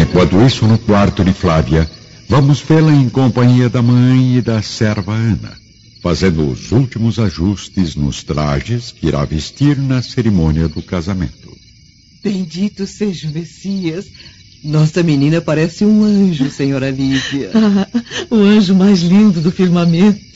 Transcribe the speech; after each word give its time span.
Enquanto 0.00 0.40
isso, 0.46 0.66
no 0.66 0.78
quarto 0.78 1.22
de 1.22 1.32
Flávia, 1.32 1.88
vamos 2.28 2.60
vê-la 2.60 2.92
em 2.92 3.08
companhia 3.10 3.68
da 3.68 3.82
mãe 3.82 4.38
e 4.38 4.40
da 4.40 4.62
serva 4.62 5.12
Ana, 5.12 5.52
fazendo 6.02 6.50
os 6.50 6.72
últimos 6.72 7.18
ajustes 7.18 7.94
nos 7.94 8.22
trajes 8.22 8.90
que 8.90 9.08
irá 9.08 9.24
vestir 9.24 9.78
na 9.78 10.02
cerimônia 10.02 10.66
do 10.66 10.82
casamento. 10.82 11.54
Bendito 12.24 12.86
seja 12.86 13.28
o 13.28 13.32
Messias. 13.32 14.06
Nossa 14.64 15.02
menina 15.02 15.40
parece 15.40 15.84
um 15.84 16.02
anjo, 16.02 16.50
senhora 16.50 16.90
Lívia. 16.90 17.50
Ah, 17.54 17.86
o 18.34 18.36
anjo 18.36 18.74
mais 18.74 19.00
lindo 19.00 19.40
do 19.40 19.52
firmamento. 19.52 20.27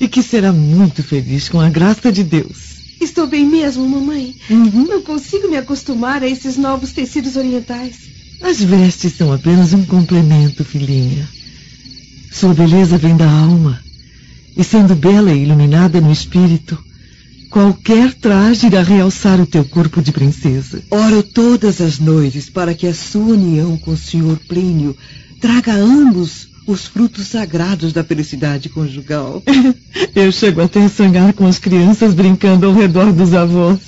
E 0.00 0.08
que 0.08 0.22
será 0.22 0.52
muito 0.52 1.02
feliz 1.02 1.48
com 1.48 1.60
a 1.60 1.68
graça 1.68 2.12
de 2.12 2.22
Deus. 2.22 2.78
Estou 3.00 3.26
bem 3.26 3.46
mesmo, 3.46 3.88
mamãe. 3.88 4.34
Uhum. 4.50 4.86
Não 4.86 5.02
consigo 5.02 5.48
me 5.48 5.56
acostumar 5.56 6.22
a 6.22 6.28
esses 6.28 6.56
novos 6.56 6.92
tecidos 6.92 7.36
orientais. 7.36 7.96
As 8.42 8.60
vestes 8.62 9.14
são 9.14 9.32
apenas 9.32 9.72
um 9.72 9.84
complemento, 9.84 10.64
filhinha. 10.64 11.28
Sua 12.30 12.54
beleza 12.54 12.96
vem 12.96 13.16
da 13.16 13.28
alma. 13.28 13.80
E 14.56 14.64
sendo 14.64 14.94
bela 14.94 15.32
e 15.32 15.42
iluminada 15.42 16.00
no 16.00 16.12
espírito, 16.12 16.78
qualquer 17.50 18.12
traje 18.14 18.66
irá 18.66 18.82
realçar 18.82 19.40
o 19.40 19.46
teu 19.46 19.64
corpo 19.64 20.02
de 20.02 20.12
princesa. 20.12 20.82
Oro 20.90 21.22
todas 21.22 21.80
as 21.80 21.98
noites 21.98 22.48
para 22.50 22.74
que 22.74 22.86
a 22.86 22.94
sua 22.94 23.34
união 23.34 23.76
com 23.78 23.92
o 23.92 23.96
senhor 23.96 24.38
Plínio 24.48 24.96
traga 25.40 25.72
a 25.72 25.76
ambos 25.76 26.48
os 26.68 26.86
frutos 26.86 27.28
sagrados 27.28 27.94
da 27.94 28.04
felicidade 28.04 28.68
conjugal. 28.68 29.42
Eu 30.14 30.30
chego 30.30 30.60
até 30.60 30.84
a 30.84 30.88
sonhar 30.88 31.32
com 31.32 31.46
as 31.46 31.58
crianças 31.58 32.12
brincando 32.12 32.66
ao 32.66 32.74
redor 32.74 33.10
dos 33.10 33.32
avós. 33.32 33.80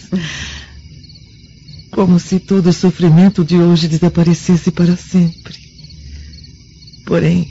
Como 1.91 2.19
se 2.19 2.39
todo 2.39 2.69
o 2.69 2.73
sofrimento 2.73 3.45
de 3.45 3.57
hoje 3.57 3.87
desaparecesse 3.87 4.71
para 4.71 4.97
sempre. 4.97 5.55
Porém, 7.05 7.47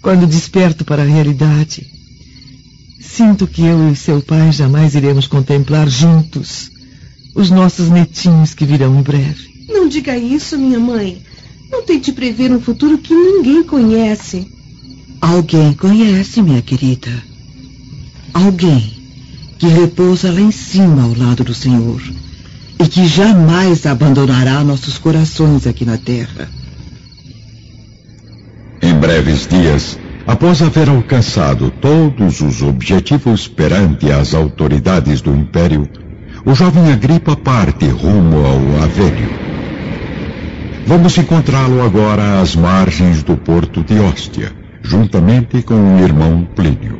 quando 0.00 0.28
desperto 0.28 0.84
para 0.84 1.02
a 1.02 1.06
realidade, 1.06 1.90
sinto 3.00 3.48
que 3.48 3.62
eu 3.62 3.90
e 3.90 3.96
seu 3.96 4.22
pai 4.22 4.52
jamais 4.52 4.94
iremos 4.94 5.26
contemplar 5.26 5.88
juntos 5.88 6.70
os 7.34 7.50
nossos 7.50 7.88
netinhos 7.88 8.54
que 8.54 8.64
virão 8.64 8.96
em 8.96 9.02
breve. 9.02 9.50
Não 9.68 9.88
diga 9.88 10.16
isso, 10.16 10.56
minha 10.56 10.78
mãe. 10.78 11.20
Não 11.70 11.82
tente 11.84 12.12
prever 12.12 12.50
um 12.50 12.60
futuro 12.60 12.98
que 12.98 13.14
ninguém 13.14 13.62
conhece. 13.62 14.46
Alguém 15.20 15.72
conhece, 15.74 16.42
minha 16.42 16.62
querida. 16.62 17.10
Alguém 18.32 18.92
que 19.58 19.66
repousa 19.66 20.32
lá 20.32 20.40
em 20.40 20.50
cima 20.50 21.02
ao 21.02 21.14
lado 21.14 21.44
do 21.44 21.54
Senhor 21.54 22.00
e 22.78 22.88
que 22.88 23.06
jamais 23.06 23.84
abandonará 23.84 24.64
nossos 24.64 24.96
corações 24.96 25.66
aqui 25.66 25.84
na 25.84 25.98
terra. 25.98 26.48
Em 28.82 28.94
breves 28.94 29.46
dias, 29.46 29.98
após 30.26 30.62
haver 30.62 30.88
alcançado 30.88 31.70
todos 31.70 32.40
os 32.40 32.62
objetivos 32.62 33.46
perante 33.46 34.10
as 34.10 34.32
autoridades 34.32 35.20
do 35.20 35.36
Império, 35.36 35.86
o 36.46 36.54
jovem 36.54 36.90
Agripa 36.90 37.36
parte 37.36 37.86
rumo 37.86 38.38
ao 38.38 38.82
Avênio. 38.82 39.49
Vamos 40.86 41.16
encontrá-lo 41.18 41.82
agora 41.82 42.40
às 42.40 42.56
margens 42.56 43.22
do 43.22 43.36
porto 43.36 43.84
de 43.84 43.98
Hóstia, 43.98 44.52
juntamente 44.82 45.62
com 45.62 45.96
o 45.96 46.00
irmão 46.00 46.48
Plínio. 46.54 46.98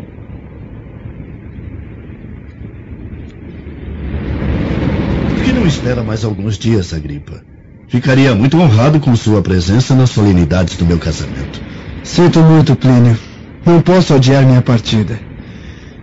Por 5.28 5.44
que 5.44 5.52
não 5.52 5.66
espera 5.66 6.02
mais 6.02 6.24
alguns 6.24 6.56
dias, 6.56 6.92
Agripa? 6.92 7.42
Ficaria 7.88 8.34
muito 8.34 8.56
honrado 8.56 9.00
com 9.00 9.16
sua 9.16 9.42
presença 9.42 9.94
nas 9.94 10.10
solenidades 10.10 10.76
do 10.76 10.86
meu 10.86 10.98
casamento. 10.98 11.60
Sinto 12.04 12.40
muito, 12.40 12.76
Plínio. 12.76 13.18
Não 13.66 13.80
posso 13.82 14.14
adiar 14.14 14.44
minha 14.44 14.62
partida. 14.62 15.29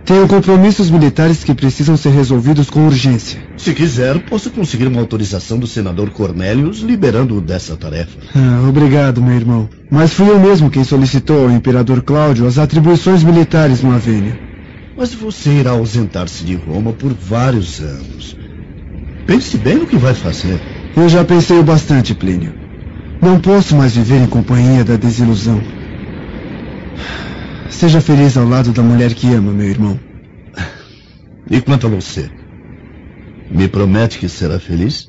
Tenho 0.08 0.26
compromissos 0.26 0.90
militares 0.90 1.44
que 1.44 1.54
precisam 1.54 1.94
ser 1.94 2.08
resolvidos 2.08 2.70
com 2.70 2.86
urgência. 2.86 3.38
Se 3.58 3.74
quiser, 3.74 4.18
posso 4.20 4.50
conseguir 4.50 4.86
uma 4.86 5.00
autorização 5.00 5.58
do 5.58 5.66
senador 5.66 6.08
Cornélios 6.08 6.78
liberando-o 6.78 7.42
dessa 7.42 7.76
tarefa. 7.76 8.16
Ah, 8.34 8.66
obrigado, 8.66 9.20
meu 9.20 9.34
irmão. 9.34 9.68
Mas 9.90 10.14
fui 10.14 10.26
eu 10.30 10.40
mesmo 10.40 10.70
quem 10.70 10.82
solicitou 10.82 11.42
ao 11.44 11.50
imperador 11.50 12.00
Cláudio 12.00 12.46
as 12.46 12.56
atribuições 12.56 13.22
militares 13.22 13.82
no 13.82 13.94
Avênio. 13.94 14.34
Mas 14.96 15.12
você 15.12 15.50
irá 15.50 15.72
ausentar-se 15.72 16.42
de 16.42 16.54
Roma 16.54 16.94
por 16.94 17.12
vários 17.12 17.78
anos. 17.80 18.34
Pense 19.26 19.58
bem 19.58 19.74
no 19.76 19.86
que 19.86 19.98
vai 19.98 20.14
fazer. 20.14 20.58
Eu 20.96 21.06
já 21.10 21.22
pensei 21.22 21.58
o 21.58 21.62
bastante, 21.62 22.14
Plínio. 22.14 22.54
Não 23.20 23.38
posso 23.38 23.76
mais 23.76 23.94
viver 23.94 24.22
em 24.22 24.26
companhia 24.26 24.82
da 24.82 24.96
desilusão. 24.96 25.60
Seja 27.70 28.00
feliz 28.00 28.36
ao 28.36 28.46
lado 28.46 28.72
da 28.72 28.82
mulher 28.82 29.14
que 29.14 29.32
ama, 29.32 29.52
meu 29.52 29.68
irmão. 29.68 30.00
E 31.50 31.60
quanto 31.60 31.86
a 31.86 31.90
você? 31.90 32.30
Me 33.50 33.68
promete 33.68 34.18
que 34.18 34.28
será 34.28 34.58
feliz? 34.58 35.06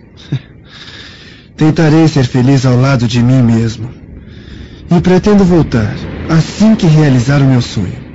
Tentarei 1.56 2.08
ser 2.08 2.26
feliz 2.26 2.66
ao 2.66 2.80
lado 2.80 3.08
de 3.08 3.24
mim 3.24 3.42
mesmo. 3.42 3.90
E 4.92 5.02
pretendo 5.02 5.44
voltar 5.44 5.94
assim 6.30 6.76
que 6.76 6.86
realizar 6.86 7.42
o 7.42 7.46
meu 7.46 7.62
sonho. 7.62 8.10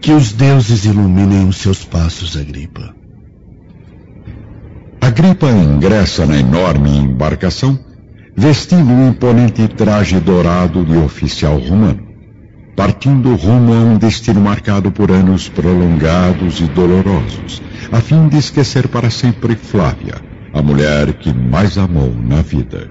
Que 0.00 0.12
os 0.12 0.32
deuses 0.32 0.84
iluminem 0.84 1.46
os 1.46 1.58
seus 1.58 1.84
passos, 1.84 2.36
Agripa. 2.36 2.94
Agripa 5.00 5.50
ingressa 5.50 6.26
na 6.26 6.38
enorme 6.38 6.96
embarcação, 6.96 7.78
vestindo 8.36 8.90
um 8.90 9.08
imponente 9.08 9.66
traje 9.68 10.18
dourado 10.20 10.84
de 10.84 10.96
oficial 10.96 11.58
romano 11.58 12.09
partindo 12.80 13.34
rumo 13.34 13.74
a 13.74 13.76
um 13.76 13.98
destino 13.98 14.40
marcado 14.40 14.90
por 14.90 15.10
anos 15.10 15.50
prolongados 15.50 16.60
e 16.60 16.64
dolorosos, 16.64 17.60
a 17.92 18.00
fim 18.00 18.26
de 18.26 18.38
esquecer 18.38 18.88
para 18.88 19.10
sempre 19.10 19.54
Flávia, 19.54 20.14
a 20.50 20.62
mulher 20.62 21.12
que 21.12 21.30
mais 21.30 21.76
amou 21.76 22.10
na 22.26 22.40
vida. 22.40 22.88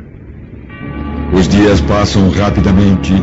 Os 1.34 1.48
dias 1.48 1.82
passam 1.82 2.30
rapidamente 2.30 3.16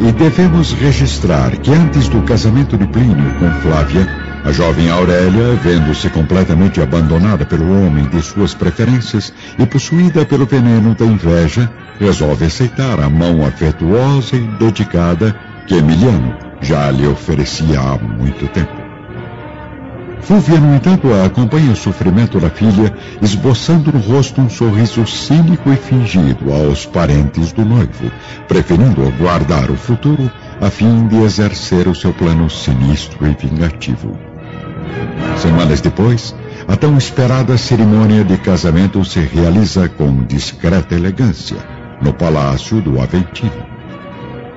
e 0.00 0.12
devemos 0.12 0.72
registrar 0.72 1.54
que 1.58 1.70
antes 1.70 2.08
do 2.08 2.22
casamento 2.22 2.78
de 2.78 2.86
Plínio 2.86 3.34
com 3.38 3.50
Flávia, 3.60 4.08
a 4.42 4.50
jovem 4.52 4.88
Aurélia, 4.88 5.54
vendo-se 5.62 6.08
completamente 6.08 6.80
abandonada 6.80 7.44
pelo 7.44 7.70
homem 7.70 8.08
de 8.08 8.22
suas 8.22 8.54
preferências 8.54 9.34
e 9.58 9.66
possuída 9.66 10.24
pelo 10.24 10.46
veneno 10.46 10.94
da 10.94 11.04
inveja, 11.04 11.70
resolve 12.00 12.46
aceitar 12.46 13.00
a 13.00 13.10
mão 13.10 13.44
afetuosa 13.44 14.34
e 14.34 14.40
dedicada 14.58 15.36
que 15.66 15.74
Emiliano 15.74 16.34
já 16.60 16.90
lhe 16.90 17.06
oferecia 17.06 17.80
há 17.80 17.98
muito 17.98 18.46
tempo. 18.48 18.86
Fúvia, 20.20 20.58
no 20.58 20.74
entanto, 20.74 21.06
acompanha 21.24 21.70
o 21.70 21.76
sofrimento 21.76 22.40
da 22.40 22.50
filha, 22.50 22.92
esboçando 23.22 23.92
no 23.92 24.00
rosto 24.00 24.40
um 24.40 24.50
sorriso 24.50 25.06
cínico 25.06 25.70
e 25.70 25.76
fingido 25.76 26.52
aos 26.52 26.84
parentes 26.84 27.52
do 27.52 27.64
noivo, 27.64 28.10
preferindo 28.48 29.06
aguardar 29.06 29.70
o 29.70 29.76
futuro 29.76 30.28
a 30.60 30.68
fim 30.68 31.06
de 31.06 31.16
exercer 31.18 31.86
o 31.86 31.94
seu 31.94 32.12
plano 32.12 32.50
sinistro 32.50 33.24
e 33.24 33.36
vingativo. 33.40 34.18
Semanas 35.36 35.80
depois, 35.80 36.34
a 36.66 36.74
tão 36.76 36.98
esperada 36.98 37.56
cerimônia 37.56 38.24
de 38.24 38.36
casamento 38.38 39.04
se 39.04 39.20
realiza 39.20 39.88
com 39.88 40.24
discreta 40.24 40.96
elegância, 40.96 41.58
no 42.02 42.12
palácio 42.12 42.80
do 42.80 43.00
Aventino. 43.00 43.75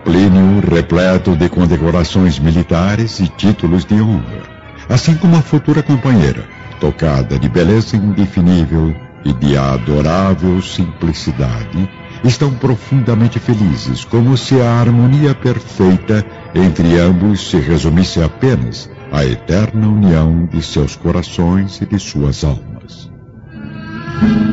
Plínio 0.09 0.59
repleto 0.67 1.35
de 1.35 1.47
condecorações 1.47 2.39
militares 2.39 3.19
e 3.19 3.27
títulos 3.27 3.85
de 3.85 4.01
honra, 4.01 4.41
assim 4.89 5.13
como 5.15 5.35
a 5.35 5.41
futura 5.44 5.83
companheira, 5.83 6.47
tocada 6.79 7.38
de 7.38 7.47
beleza 7.47 7.95
indefinível 7.95 8.95
e 9.23 9.31
de 9.33 9.56
adorável 9.56 10.59
simplicidade, 10.63 11.88
estão 12.23 12.51
profundamente 12.56 13.38
felizes, 13.38 14.03
como 14.03 14.35
se 14.35 14.59
a 14.59 14.79
harmonia 14.79 15.35
perfeita 15.35 16.25
entre 16.55 17.00
ambos 17.00 17.47
se 17.47 17.57
resumisse 17.57 18.19
apenas 18.19 18.89
à 19.12 19.23
eterna 19.23 19.88
união 19.88 20.47
de 20.47 20.63
seus 20.63 20.95
corações 20.95 21.79
e 21.81 21.85
de 21.85 22.00
suas 22.00 22.44
almas. 22.44 23.12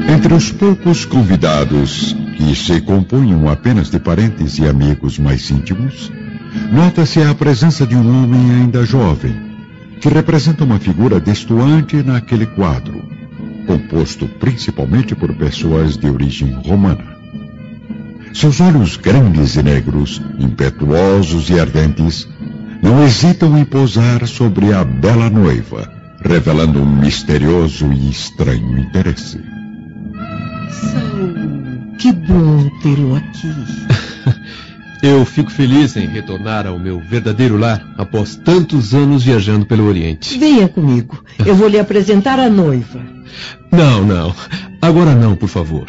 Entre 0.07 0.35
os 0.35 0.53
poucos 0.53 1.07
convidados 1.07 2.15
que 2.37 2.55
se 2.55 2.81
compunham 2.83 3.49
apenas 3.49 3.91
de 3.91 3.99
parentes 3.99 4.59
e 4.59 4.67
amigos 4.67 5.19
mais 5.19 5.51
íntimos, 5.51 6.13
nota-se 6.71 7.23
a 7.23 7.35
presença 7.35 7.87
de 7.87 7.97
um 7.97 8.23
homem 8.23 8.51
ainda 8.51 8.85
jovem, 8.85 9.35
que 10.01 10.09
representa 10.09 10.65
uma 10.65 10.79
figura 10.79 11.19
destoante 11.19 12.03
naquele 12.03 12.47
quadro, 12.47 13.03
composto 13.67 14.29
principalmente 14.29 15.15
por 15.15 15.35
pessoas 15.35 15.97
de 15.97 16.09
origem 16.09 16.53
romana. 16.65 17.17
Seus 18.35 18.61
olhos 18.61 18.97
grandes 18.97 19.57
e 19.57 19.63
negros, 19.63 20.21
impetuosos 20.39 21.49
e 21.49 21.59
ardentes, 21.59 22.29
não 22.83 23.03
hesitam 23.03 23.57
em 23.57 23.65
pousar 23.65 24.27
sobre 24.29 24.75
a 24.75 24.85
bela 24.85 25.31
noiva, 25.31 25.91
revelando 26.23 26.81
um 26.83 26.87
misterioso 27.01 27.91
e 27.91 28.11
estranho 28.11 28.79
interesse. 28.79 29.41
Saul, 30.71 31.06
que 31.99 32.13
bom 32.13 32.69
tê-lo 32.83 33.17
aqui. 33.17 33.53
Eu 35.03 35.25
fico 35.25 35.51
feliz 35.51 35.95
em 35.97 36.07
retornar 36.07 36.67
ao 36.67 36.79
meu 36.79 36.99
verdadeiro 36.99 37.57
lar 37.57 37.87
após 37.97 38.35
tantos 38.35 38.95
anos 38.95 39.23
viajando 39.23 39.67
pelo 39.67 39.87
Oriente. 39.87 40.39
Venha 40.39 40.69
comigo. 40.69 41.23
Eu 41.45 41.55
vou 41.55 41.69
lhe 41.69 41.79
apresentar 41.79 42.39
a 42.39 42.49
noiva. 42.49 43.01
Não, 43.71 44.05
não. 44.05 44.35
Agora 44.81 45.15
não, 45.15 45.37
por 45.37 45.49
favor. 45.49 45.87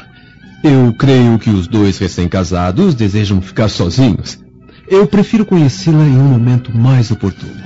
Eu 0.63 0.94
creio 0.98 1.38
que 1.39 1.50
os 1.50 1.68
dois 1.68 1.98
recém-casados 1.98 2.95
desejam 2.95 3.42
ficar 3.42 3.69
sozinhos. 3.69 4.39
Eu 4.89 5.06
prefiro 5.07 5.45
conhecê-la 5.45 6.04
em 6.04 6.18
um 6.18 6.24
momento 6.24 6.75
mais 6.75 7.12
oportuno. 7.12 7.63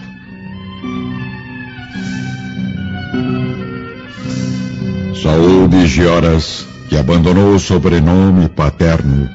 Saúl 5.24 5.68
de 5.68 5.88
Gioras, 5.88 6.68
que 6.92 6.98
abandonou 6.98 7.56
o 7.56 7.60
sobrenome 7.60 8.50
paterno, 8.50 9.30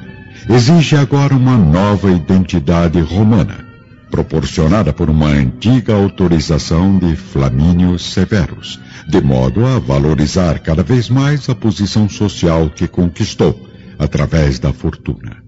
exige 0.47 0.95
agora 0.95 1.35
uma 1.35 1.57
nova 1.57 2.11
identidade 2.11 3.01
romana, 3.01 3.65
proporcionada 4.11 4.93
por 4.93 5.09
uma 5.09 5.29
antiga 5.29 5.95
autorização 5.95 6.99
de 6.99 7.17
Flamínio 7.17 7.99
Severus, 7.99 8.79
de 9.09 9.23
modo 9.23 9.65
a 9.65 9.79
valorizar 9.79 10.59
cada 10.59 10.83
vez 10.83 11.09
mais 11.09 11.49
a 11.49 11.55
posição 11.55 12.11
social 12.11 12.69
que 12.69 12.87
conquistou 12.87 13.59
através 13.99 14.59
da 14.59 14.71
fortuna. 14.71 15.39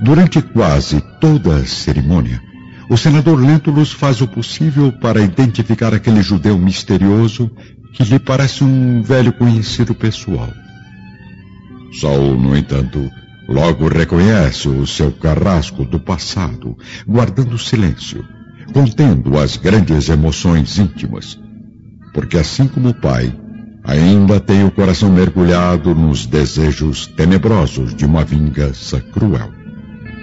Durante 0.00 0.40
quase 0.40 1.02
toda 1.20 1.56
a 1.56 1.66
cerimônia, 1.66 2.40
o 2.88 2.96
senador 2.96 3.38
Lentulus 3.38 3.92
faz 3.92 4.22
o 4.22 4.26
possível 4.26 4.90
para 4.90 5.20
identificar 5.20 5.92
aquele 5.92 6.22
judeu 6.22 6.56
misterioso 6.56 7.50
que 7.92 8.04
lhe 8.04 8.18
parece 8.18 8.64
um 8.64 9.02
velho 9.02 9.34
conhecido 9.34 9.94
pessoal. 9.94 10.48
Saul, 12.00 12.36
no 12.36 12.56
entanto, 12.56 13.10
logo 13.48 13.88
reconhece 13.88 14.68
o 14.68 14.86
seu 14.86 15.12
carrasco 15.12 15.84
do 15.84 16.00
passado, 16.00 16.76
guardando 17.06 17.58
silêncio, 17.58 18.24
contendo 18.72 19.38
as 19.38 19.56
grandes 19.56 20.08
emoções 20.08 20.78
íntimas, 20.78 21.38
porque 22.12 22.36
assim 22.36 22.66
como 22.66 22.88
o 22.88 22.94
pai, 22.94 23.32
ainda 23.84 24.40
tem 24.40 24.64
o 24.64 24.70
coração 24.70 25.10
mergulhado 25.10 25.94
nos 25.94 26.26
desejos 26.26 27.06
tenebrosos 27.06 27.94
de 27.94 28.04
uma 28.04 28.24
vingança 28.24 29.00
cruel. 29.00 29.52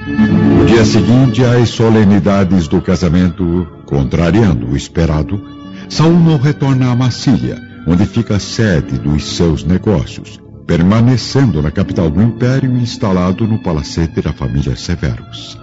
No 0.07 0.65
dia 0.65 0.83
seguinte, 0.83 1.43
às 1.43 1.69
solenidades 1.69 2.67
do 2.67 2.81
casamento, 2.81 3.67
contrariando 3.85 4.67
o 4.67 4.75
esperado, 4.75 5.41
Saul 5.87 6.19
não 6.19 6.37
retorna 6.37 6.91
a 6.91 6.95
Massília, 6.95 7.61
onde 7.87 8.05
fica 8.05 8.35
a 8.35 8.39
sede 8.39 8.97
dos 8.97 9.35
seus 9.35 9.63
negócios, 9.63 10.39
permanecendo 10.71 11.61
na 11.61 11.69
capital 11.69 12.09
do 12.09 12.21
império 12.21 12.77
instalado 12.77 13.45
no 13.45 13.59
palacete 13.59 14.21
da 14.21 14.31
família 14.31 14.73
Severus. 14.73 15.59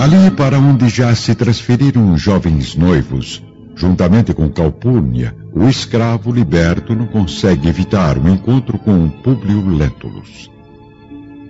Ali 0.00 0.32
para 0.32 0.58
onde 0.58 0.88
já 0.88 1.14
se 1.14 1.32
transferiram 1.36 2.12
os 2.12 2.20
jovens 2.20 2.74
noivos, 2.74 3.40
juntamente 3.76 4.34
com 4.34 4.48
Calpurnia, 4.48 5.32
o 5.52 5.68
escravo 5.68 6.32
liberto 6.32 6.92
não 6.92 7.06
consegue 7.06 7.68
evitar 7.68 8.18
o 8.18 8.28
encontro 8.28 8.76
com 8.80 9.08
Públio 9.08 9.64
Lentulus. 9.64 10.50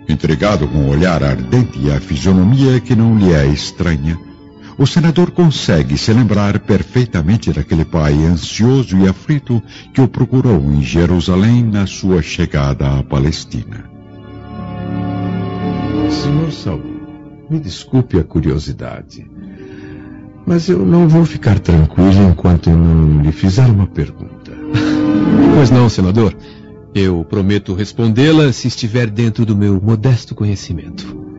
Intrigado 0.07 0.69
com 0.69 0.81
o 0.81 0.91
olhar 0.91 1.25
ardente 1.25 1.79
e 1.79 1.91
a 1.91 1.99
fisionomia 1.99 2.79
que 2.79 2.95
não 2.95 3.17
lhe 3.17 3.33
é 3.33 3.47
estranha, 3.47 4.19
o 4.81 4.87
senador 4.87 5.31
consegue 5.31 5.99
se 5.99 6.11
lembrar 6.11 6.59
perfeitamente 6.61 7.53
daquele 7.53 7.85
pai 7.85 8.15
ansioso 8.25 8.97
e 8.97 9.07
aflito 9.07 9.63
que 9.93 10.01
o 10.01 10.09
procurou 10.09 10.73
em 10.73 10.83
Jerusalém 10.83 11.63
na 11.63 11.87
sua 11.87 12.23
chegada 12.23 12.99
à 12.99 13.03
Palestina. 13.03 13.85
Senhor 16.09 16.51
Saul, 16.51 16.81
me 17.51 17.61
desculpe 17.61 18.19
a 18.19 18.25
curiosidade, 18.25 19.31
mas 20.47 20.67
eu 20.71 20.79
não 20.79 21.07
vou 21.07 21.27
ficar 21.27 21.59
tranquilo 21.59 22.31
enquanto 22.31 22.71
eu 22.71 22.77
não 22.79 23.21
lhe 23.21 23.33
fizer 23.33 23.67
uma 23.67 23.87
pergunta. 23.87 24.51
Pois 25.55 25.71
não, 25.71 25.91
senador. 25.91 26.35
Eu 26.95 27.23
prometo 27.23 27.75
respondê-la 27.75 28.51
se 28.51 28.69
estiver 28.69 29.11
dentro 29.11 29.45
do 29.45 29.55
meu 29.55 29.79
modesto 29.79 30.35
conhecimento. 30.35 31.30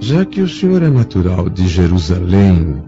Já 0.00 0.24
que 0.24 0.40
o 0.42 0.48
senhor 0.48 0.82
é 0.82 0.88
natural 0.90 1.48
de 1.48 1.66
Jerusalém, 1.68 2.82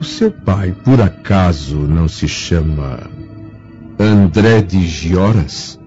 o 0.00 0.04
seu 0.04 0.30
pai, 0.30 0.74
por 0.84 1.00
acaso, 1.00 1.76
não 1.76 2.08
se 2.08 2.26
chama 2.26 3.00
André 3.98 4.62
de 4.62 4.86
Gioras? 4.86 5.78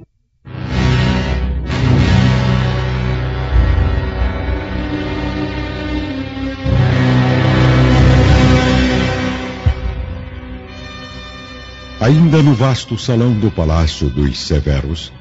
Ainda 11.99 12.43
no 12.43 12.53
vasto 12.53 12.97
salão 12.97 13.33
do 13.33 13.49
palácio 13.49 14.09
dos 14.09 14.37
Severos, 14.37 15.11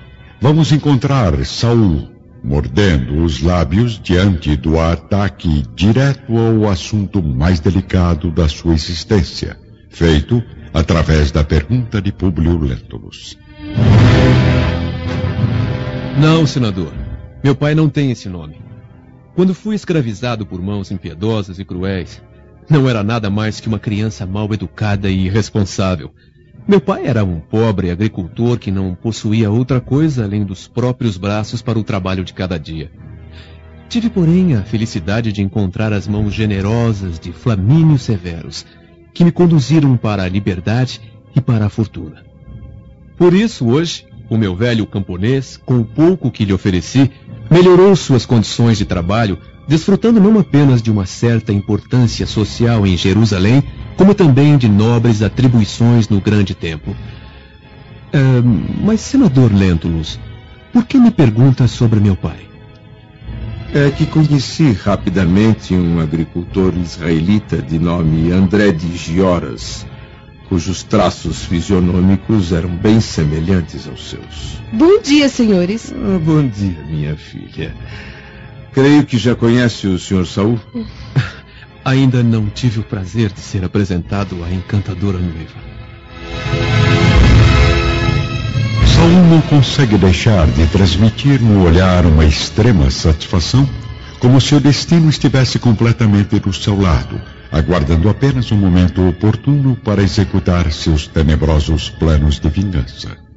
vamos 0.41 0.73
encontrar 0.73 1.45
Saul, 1.47 2.12
mordendo 2.43 3.23
os 3.23 3.41
lábios 3.41 4.01
diante 4.01 4.57
do 4.57 4.79
ataque 4.79 5.63
direto 5.75 6.37
ao 6.37 6.69
assunto 6.69 7.23
mais 7.23 7.61
delicado 7.61 8.31
da 8.31 8.49
sua 8.49 8.75
existência, 8.75 9.57
feito 9.91 10.43
através 10.75 11.31
da 11.31 11.45
pergunta 11.45 12.01
de 12.01 12.13
Publio 12.13 12.59
Lentulus. 12.59 13.39
Não, 16.21 16.47
senador. 16.47 16.93
Meu 17.43 17.55
pai 17.55 17.75
não 17.75 17.89
tem 17.89 18.11
esse 18.11 18.29
nome. 18.29 18.61
Quando 19.35 19.55
fui 19.55 19.75
escravizado 19.75 20.45
por 20.45 20.61
mãos 20.61 20.91
impiedosas 20.91 21.59
e 21.59 21.65
cruéis, 21.65 22.23
não 22.69 22.89
era 22.89 23.03
nada 23.03 23.31
mais 23.31 23.61
que 23.61 23.69
uma 23.69 23.79
criança 23.79 24.27
mal 24.27 24.53
educada 24.53 25.11
e 25.11 25.27
irresponsável 25.27 26.13
meu 26.67 26.81
pai 26.81 27.07
era 27.07 27.25
um 27.25 27.41
pobre 27.41 27.91
agricultor 27.91 28.59
que 28.59 28.71
não 28.71 28.95
possuía 28.95 29.51
outra 29.51 29.81
coisa 29.81 30.25
além 30.25 30.45
dos 30.45 30.69
próprios 30.69 31.17
braços 31.17 31.61
para 31.61 31.79
o 31.79 31.85
trabalho 31.85 32.25
de 32.25 32.33
cada 32.33 32.59
dia. 32.59 32.91
Tive, 33.89 34.09
porém, 34.09 34.55
a 34.55 34.63
felicidade 34.63 35.33
de 35.33 35.43
encontrar 35.43 35.93
as 35.93 36.09
mãos 36.09 36.33
generosas 36.33 37.19
de 37.19 37.33
Flamínio 37.33 37.99
Severus, 37.99 38.65
que 39.13 39.25
me 39.25 39.33
conduziram 39.33 39.97
para 39.97 40.23
a 40.23 40.29
liberdade 40.29 41.01
e 41.37 41.41
para 41.41 41.67
a 41.67 41.69
fortuna. 41.69 42.25
Por 43.19 43.35
isso, 43.35 43.67
hoje, 43.67 44.07
o 44.31 44.39
meu 44.39 44.57
velho 44.57 44.87
camponês, 44.87 45.59
com 45.59 45.81
o 45.81 45.85
pouco 45.85 46.31
que 46.31 46.45
lhe 46.45 46.55
ofereci, 46.55 47.11
melhorou 47.51 47.95
suas 47.95 48.25
condições 48.25 48.79
de 48.79 48.87
trabalho, 48.87 49.39
desfrutando 49.67 50.21
não 50.21 50.39
apenas 50.39 50.83
de 50.83 50.91
uma 50.91 51.07
certa 51.07 51.53
importância 51.53 52.27
social 52.27 52.87
em 52.87 52.97
Jerusalém, 52.97 53.63
como 53.97 54.15
também 54.15 54.57
de 54.57 54.69
nobres 54.69 55.23
atribuições 55.23 56.09
no 56.09 56.21
grande 56.21 56.55
tempo. 56.55 56.95
É, 58.13 58.19
mas, 58.83 59.01
senador 59.01 59.53
Lentulus, 59.53 60.19
por 60.73 60.85
que 60.85 60.99
me 60.99 61.11
pergunta 61.11 61.67
sobre 61.67 62.01
meu 62.01 62.17
pai? 62.17 62.49
É 63.75 63.91
que 63.91 64.05
conheci 64.05 64.73
rapidamente 64.73 65.75
um 65.75 65.99
agricultor 65.99 66.75
israelita 66.77 67.63
de 67.63 67.79
nome 67.79 68.31
André 68.31 68.71
de 68.71 68.95
Gioras, 68.95 69.87
cujos 70.47 70.83
traços 70.83 71.47
fisionômicos 71.47 72.53
eram 72.53 72.69
bem 72.69 73.01
semelhantes 73.01 73.89
aos 73.89 74.11
seus. 74.11 74.61
Bom 74.71 75.01
dia, 75.01 75.27
senhores. 75.31 75.91
Ah, 75.91 76.19
bom 76.19 76.47
dia, 76.47 76.85
minha 76.87 77.17
filha. 77.17 77.75
Creio 78.73 79.05
que 79.05 79.19
já 79.19 79.35
conhece 79.35 79.87
o 79.87 79.99
Sr. 79.99 80.27
Saul. 80.27 80.61
Ainda 81.85 82.23
não 82.23 82.47
tive 82.47 82.81
o 82.81 82.83
prazer 82.83 83.31
de 83.31 83.41
ser 83.41 83.65
apresentado 83.65 84.43
à 84.45 84.51
encantadora 84.51 85.19
noiva. 85.19 85.61
Saul 88.87 89.25
não 89.29 89.41
consegue 89.43 89.99
deixar 89.99 90.47
de 90.47 90.67
transmitir 90.69 91.43
no 91.43 91.65
olhar 91.65 92.07
uma 92.07 92.25
extrema 92.25 92.91
satisfação, 92.91 93.69
como 94.21 94.41
se 94.41 94.55
o 94.55 94.61
destino 94.61 95.11
estivesse 95.11 95.59
completamente 95.59 96.39
do 96.39 96.53
seu 96.53 96.81
lado, 96.81 97.21
aguardando 97.51 98.09
apenas 98.09 98.53
um 98.53 98.57
momento 98.57 99.07
oportuno 99.07 99.77
para 99.77 100.03
executar 100.03 100.73
seus 100.73 101.07
tenebrosos 101.07 101.91
planos 101.91 102.39
de 102.39 102.49
vingança. 102.49 103.32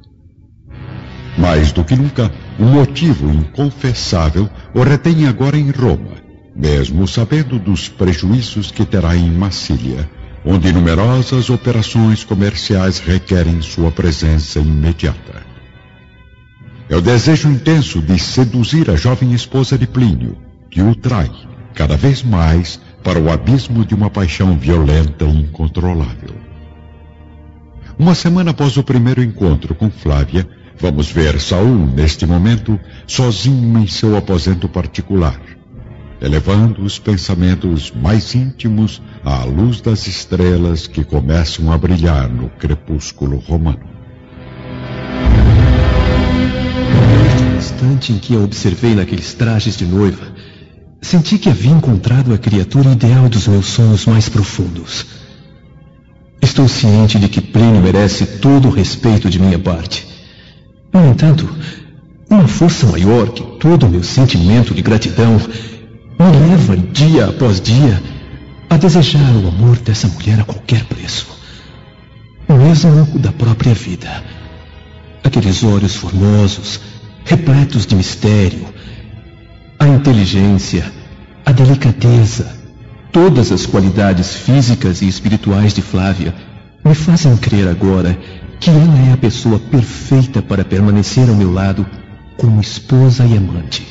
Mais 1.36 1.72
do 1.72 1.84
que 1.84 1.94
nunca, 1.94 2.30
um 2.58 2.66
motivo 2.66 3.30
inconfessável 3.30 4.48
o 4.74 4.82
retém 4.82 5.26
agora 5.26 5.56
em 5.56 5.70
Roma 5.70 6.26
mesmo 6.56 7.06
sabendo 7.06 7.58
dos 7.58 7.88
prejuízos 7.88 8.70
que 8.70 8.84
terá 8.86 9.14
em 9.14 9.30
Massília, 9.30 10.08
onde 10.44 10.72
numerosas 10.72 11.50
operações 11.50 12.24
comerciais 12.24 12.98
requerem 12.98 13.60
sua 13.60 13.92
presença 13.92 14.58
imediata. 14.58 15.44
É 16.88 16.96
o 16.96 17.00
desejo 17.02 17.50
intenso 17.50 18.00
de 18.00 18.18
seduzir 18.18 18.90
a 18.90 18.96
jovem 18.96 19.32
esposa 19.32 19.76
de 19.76 19.86
Plínio, 19.86 20.38
que 20.70 20.80
o 20.80 20.94
trai, 20.94 21.30
cada 21.74 21.96
vez 21.96 22.22
mais, 22.22 22.80
para 23.02 23.20
o 23.20 23.30
abismo 23.30 23.84
de 23.84 23.94
uma 23.94 24.08
paixão 24.08 24.56
violenta 24.56 25.24
e 25.24 25.40
incontrolável. 25.40 26.34
Uma 27.98 28.14
semana 28.14 28.52
após 28.52 28.76
o 28.76 28.82
primeiro 28.82 29.22
encontro 29.22 29.74
com 29.74 29.90
Flávia, 29.90 30.48
vamos 30.80 31.10
ver 31.10 31.40
Saul, 31.40 31.86
neste 31.94 32.26
momento, 32.26 32.78
sozinho 33.06 33.78
em 33.78 33.86
seu 33.86 34.16
aposento 34.16 34.68
particular, 34.68 35.40
elevando 36.20 36.82
os 36.82 36.98
pensamentos 36.98 37.90
mais 37.90 38.34
íntimos 38.34 39.02
à 39.24 39.44
luz 39.44 39.80
das 39.80 40.06
estrelas 40.06 40.86
que 40.86 41.04
começam 41.04 41.72
a 41.72 41.78
brilhar 41.78 42.28
no 42.28 42.48
crepúsculo 42.50 43.38
romano. 43.38 43.96
No 47.50 47.56
instante 47.56 48.12
em 48.12 48.18
que 48.18 48.34
a 48.34 48.40
observei 48.40 48.94
naqueles 48.94 49.34
trajes 49.34 49.76
de 49.76 49.86
noiva, 49.86 50.32
senti 51.00 51.38
que 51.38 51.48
havia 51.48 51.72
encontrado 51.72 52.32
a 52.34 52.38
criatura 52.38 52.92
ideal 52.92 53.28
dos 53.28 53.48
meus 53.48 53.66
sonhos 53.66 54.06
mais 54.06 54.28
profundos. 54.28 55.06
Estou 56.42 56.68
ciente 56.68 57.18
de 57.18 57.28
que 57.28 57.40
Plínio 57.40 57.80
merece 57.80 58.26
todo 58.26 58.68
o 58.68 58.70
respeito 58.70 59.28
de 59.28 59.38
minha 59.38 59.58
parte. 59.58 60.15
No 60.96 61.10
entanto, 61.10 61.46
uma 62.30 62.48
força 62.48 62.86
maior 62.86 63.28
que 63.28 63.42
todo 63.58 63.84
o 63.84 63.90
meu 63.90 64.02
sentimento 64.02 64.72
de 64.72 64.80
gratidão 64.80 65.36
me 65.36 66.48
leva, 66.48 66.74
dia 66.74 67.26
após 67.26 67.60
dia, 67.60 68.02
a 68.70 68.78
desejar 68.78 69.30
o 69.36 69.48
amor 69.48 69.76
dessa 69.76 70.08
mulher 70.08 70.40
a 70.40 70.44
qualquer 70.44 70.84
preço. 70.84 71.26
Mesmo 72.48 73.02
o 73.14 73.18
da 73.18 73.30
própria 73.30 73.74
vida. 73.74 74.08
Aqueles 75.22 75.62
olhos 75.62 75.94
formosos, 75.96 76.80
repletos 77.26 77.84
de 77.84 77.94
mistério, 77.94 78.64
a 79.78 79.86
inteligência, 79.86 80.90
a 81.44 81.52
delicadeza, 81.52 82.56
todas 83.12 83.52
as 83.52 83.66
qualidades 83.66 84.34
físicas 84.34 85.02
e 85.02 85.08
espirituais 85.08 85.74
de 85.74 85.82
Flávia 85.82 86.34
me 86.82 86.94
fazem 86.94 87.36
crer 87.36 87.68
agora 87.68 88.18
que 88.60 88.70
ela 88.70 88.98
é 89.08 89.12
a 89.12 89.16
pessoa 89.16 89.58
perfeita 89.58 90.42
para 90.42 90.64
permanecer 90.64 91.28
ao 91.28 91.34
meu 91.34 91.52
lado 91.52 91.86
como 92.36 92.60
esposa 92.60 93.24
e 93.24 93.36
amante. 93.36 93.86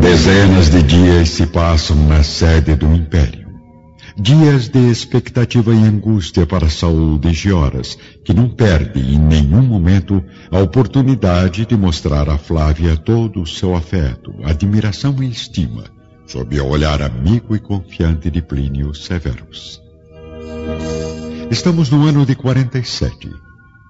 Dezenas 0.00 0.70
de 0.70 0.82
dias 0.82 1.30
se 1.30 1.46
passam 1.46 1.96
na 2.08 2.22
sede 2.22 2.74
do 2.74 2.92
Império. 2.94 3.46
Dias 4.18 4.68
de 4.68 4.78
expectativa 4.90 5.74
e 5.74 5.84
angústia 5.84 6.46
para 6.46 6.70
Saul 6.70 7.18
de 7.18 7.34
Gioras, 7.34 7.98
que 8.24 8.32
não 8.32 8.48
perde 8.48 8.98
em 8.98 9.18
nenhum 9.18 9.62
momento 9.62 10.24
a 10.50 10.58
oportunidade 10.60 11.66
de 11.66 11.76
mostrar 11.76 12.30
a 12.30 12.38
Flávia 12.38 12.96
todo 12.96 13.42
o 13.42 13.46
seu 13.46 13.76
afeto, 13.76 14.32
admiração 14.42 15.22
e 15.22 15.28
estima, 15.28 15.84
sob 16.26 16.60
o 16.60 16.66
olhar 16.66 17.00
amigo 17.00 17.54
e 17.54 17.58
confiante 17.58 18.30
de 18.30 18.42
Plínio 18.42 18.94
Severus. 18.94 19.80
Estamos 21.50 21.88
no 21.90 22.04
ano 22.04 22.26
de 22.26 22.34
47, 22.34 23.30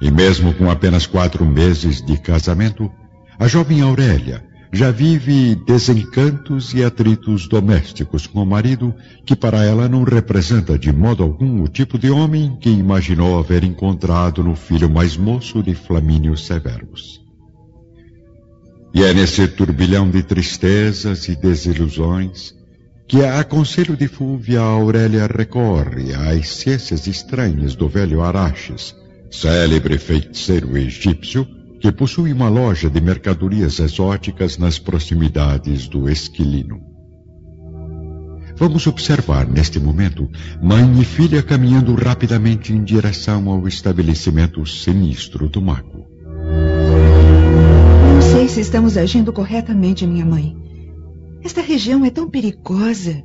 e 0.01 0.11
mesmo 0.11 0.53
com 0.55 0.71
apenas 0.71 1.07
quatro 1.07 1.45
meses 1.47 2.03
de 2.03 2.19
casamento, 2.19 2.91
a 3.39 3.49
jovem 3.49 3.81
Aurélia, 3.81 4.45
já 4.71 4.91
vive 4.91 5.55
desencantos 5.55 6.75
e 6.75 6.85
atritos 6.85 7.49
domésticos 7.49 8.27
com 8.27 8.43
o 8.43 8.47
marido, 8.47 8.95
que 9.25 9.35
para 9.35 9.65
ela 9.65 9.89
não 9.89 10.03
representa 10.05 10.79
de 10.79 10.93
modo 10.93 11.23
algum 11.23 11.63
o 11.63 11.69
tipo 11.69 11.99
de 11.99 12.11
homem 12.11 12.57
que 12.61 12.69
imaginou 12.69 13.39
haver 13.39 13.65
encontrado 13.65 14.45
no 14.45 14.55
filho 14.55 14.91
mais 14.91 15.17
moço 15.17 15.63
de 15.63 15.75
Flamínio 15.75 16.37
Severus. 16.37 17.26
E 18.97 19.03
é 19.03 19.13
nesse 19.13 19.47
turbilhão 19.47 20.09
de 20.09 20.23
tristezas 20.23 21.29
e 21.29 21.37
desilusões 21.37 22.55
que, 23.07 23.23
a 23.23 23.45
conselho 23.45 23.95
de 23.95 24.09
Fúvia, 24.09 24.61
Aurélia 24.61 25.27
recorre 25.27 26.15
às 26.15 26.49
ciências 26.49 27.07
estranhas 27.07 27.77
do 27.77 27.91
velho 27.91 28.23
Araches, 28.23 28.97
célebre 29.31 29.99
feiticeiro 29.99 30.79
egípcio, 30.79 31.47
que 31.79 31.93
possui 31.93 32.33
uma 32.33 32.49
loja 32.49 32.89
de 32.89 32.99
mercadorias 32.99 33.81
exóticas 33.81 34.57
nas 34.57 34.79
proximidades 34.79 35.87
do 35.89 36.09
Esquilino. 36.09 36.81
Vamos 38.57 38.87
observar 38.87 39.47
neste 39.47 39.79
momento 39.79 40.27
mãe 40.63 40.91
e 40.99 41.05
filha 41.05 41.43
caminhando 41.43 41.95
rapidamente 41.95 42.73
em 42.73 42.83
direção 42.83 43.47
ao 43.51 43.69
estabelecimento 43.69 44.65
sinistro 44.65 45.51
do 45.51 45.61
mago. 45.61 46.16
Se 48.57 48.63
estamos 48.63 48.97
agindo 48.97 49.35
corretamente, 49.35 50.07
minha 50.07 50.25
mãe. 50.25 50.57
Esta 51.45 51.61
região 51.61 52.07
é 52.07 52.11
tão 52.11 52.27
perigosa, 52.27 53.23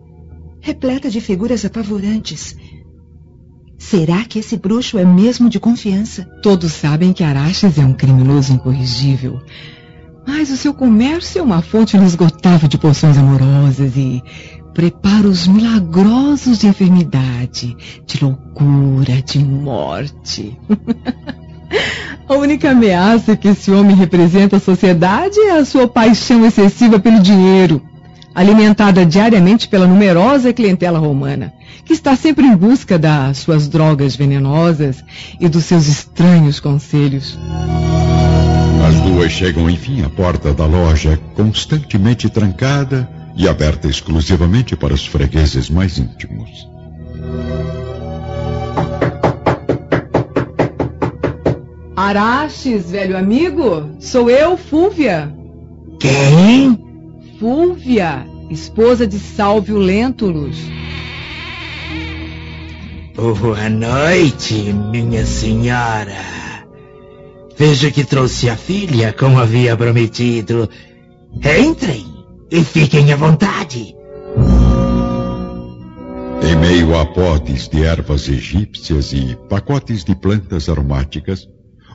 repleta 0.60 1.10
de 1.10 1.22
figuras 1.22 1.64
apavorantes. 1.64 2.54
Será 3.78 4.26
que 4.26 4.40
esse 4.40 4.58
bruxo 4.58 5.00
é 5.00 5.06
mesmo 5.06 5.50
de 5.50 5.58
confiança? 5.58 6.26
Todos 6.44 6.74
sabem 6.74 7.14
que 7.14 7.24
Araches 7.24 7.78
é 7.78 7.86
um 7.86 7.94
criminoso 7.94 8.52
incorrigível. 8.52 9.40
Mas 10.28 10.52
o 10.52 10.58
seu 10.58 10.74
comércio 10.74 11.40
é 11.40 11.42
uma 11.42 11.62
fonte 11.62 11.96
inesgotável 11.96 12.68
de 12.68 12.78
poções 12.78 13.18
amorosas 13.18 13.96
e 13.96 14.22
preparos 14.74 15.48
milagrosos 15.48 16.60
de 16.60 16.68
enfermidade, 16.68 17.74
de 18.06 18.22
loucura, 18.22 19.22
de 19.22 19.40
morte. 19.40 20.60
a 22.28 22.36
única 22.36 22.72
ameaça 22.72 23.36
que 23.36 23.48
esse 23.50 23.72
homem 23.72 23.96
representa 23.96 24.58
à 24.58 24.60
sociedade 24.60 25.40
é 25.40 25.52
a 25.52 25.66
sua 25.66 25.88
paixão 25.88 26.46
excessiva 26.46 27.00
pelo 27.00 27.20
dinheiro 27.20 27.82
alimentada 28.34 29.06
diariamente 29.06 29.68
pela 29.68 29.88
numerosa 29.88 30.54
clientela 30.54 31.00
romana, 31.00 31.54
que 31.86 31.94
está 31.94 32.16
sempre 32.16 32.46
em 32.46 32.56
busca 32.56 32.98
das 32.98 33.40
suas 33.40 33.68
drogas 33.68 34.16
venenosas 34.16 35.04
e 35.40 35.48
dos 35.50 35.66
seus 35.66 35.88
estranhos 35.88 36.60
conselhos. 36.60 37.38
As 38.88 39.00
duas 39.02 39.32
chegam 39.32 39.70
enfim 39.70 40.02
à 40.04 40.10
porta 40.10 40.54
da 40.54 40.66
loja, 40.66 41.20
constantemente 41.36 42.30
trancada 42.30 43.08
e 43.36 43.48
aberta 43.48 43.88
exclusivamente 43.88 44.76
para 44.76 44.94
os 44.94 45.06
fregueses 45.06 45.70
mais 45.70 45.98
íntimos. 45.98 46.68
Araches, 52.02 52.90
velho 52.90 53.16
amigo, 53.16 53.92
sou 54.00 54.28
eu, 54.28 54.58
Fúvia. 54.58 55.32
Quem? 56.00 56.76
Fúvia, 57.40 58.26
esposa 58.50 59.06
de 59.06 59.20
Sálvio 59.20 59.78
Lentulus. 59.78 60.58
Boa 63.16 63.70
noite, 63.70 64.74
minha 64.74 65.24
senhora. 65.28 66.18
Vejo 67.56 67.92
que 67.92 68.04
trouxe 68.04 68.50
a 68.50 68.58
filha, 68.58 69.14
como 69.14 69.38
havia 69.38 69.78
prometido. 69.78 70.68
Entrem 71.36 72.04
e 72.50 72.64
fiquem 72.64 73.14
à 73.14 73.16
vontade. 73.16 73.96
Em 76.42 76.56
meio 76.56 76.98
a 76.98 77.06
potes 77.06 77.68
de 77.68 77.84
ervas 77.84 78.28
egípcias 78.28 79.14
e 79.14 79.38
pacotes 79.48 80.04
de 80.04 80.16
plantas 80.16 80.68
aromáticas, 80.68 81.48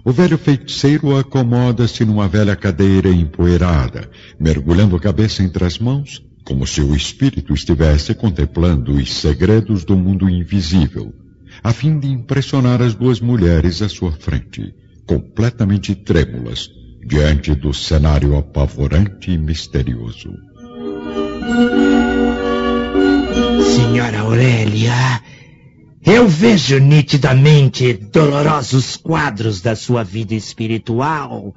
o 0.07 0.13
velho 0.13 0.39
feiticeiro 0.39 1.19
acomoda-se 1.19 2.05
numa 2.05 2.29
velha 2.29 2.55
cadeira 2.55 3.09
empoeirada, 3.09 4.09
mergulhando 4.39 4.95
a 4.95 5.01
cabeça 5.01 5.43
entre 5.43 5.65
as 5.65 5.81
mãos, 5.81 6.23
como 6.45 6.65
se 6.65 6.81
o 6.81 6.95
espírito 6.95 7.53
estivesse 7.53 8.15
contemplando 8.15 8.93
os 8.93 9.13
segredos 9.13 9.85
do 9.85 9.97
mundo 9.97 10.31
invisível, 10.31 11.13
a 11.61 11.73
fim 11.73 11.99
de 11.99 12.07
impressionar 12.07 12.81
as 12.81 12.95
duas 12.95 13.21
mulheres 13.21 13.83
à 13.83 13.89
sua 13.89 14.13
frente, 14.13 14.73
completamente 15.05 15.93
trêmulas, 15.97 16.71
diante 17.05 17.53
do 17.57 17.75
cenário 17.75 18.37
apavorante 18.37 19.33
e 19.33 19.37
misterioso. 19.37 20.33
Senhora 23.75 24.21
Aurélia, 24.21 25.21
eu 26.07 26.29
vejo 26.29 26.79
nitidamente 26.79 27.93
dolorosos 27.93 28.97
quadros 28.97 29.61
da 29.61 29.75
sua 29.75 30.05
vida 30.05 30.35
espiritual 30.35 31.53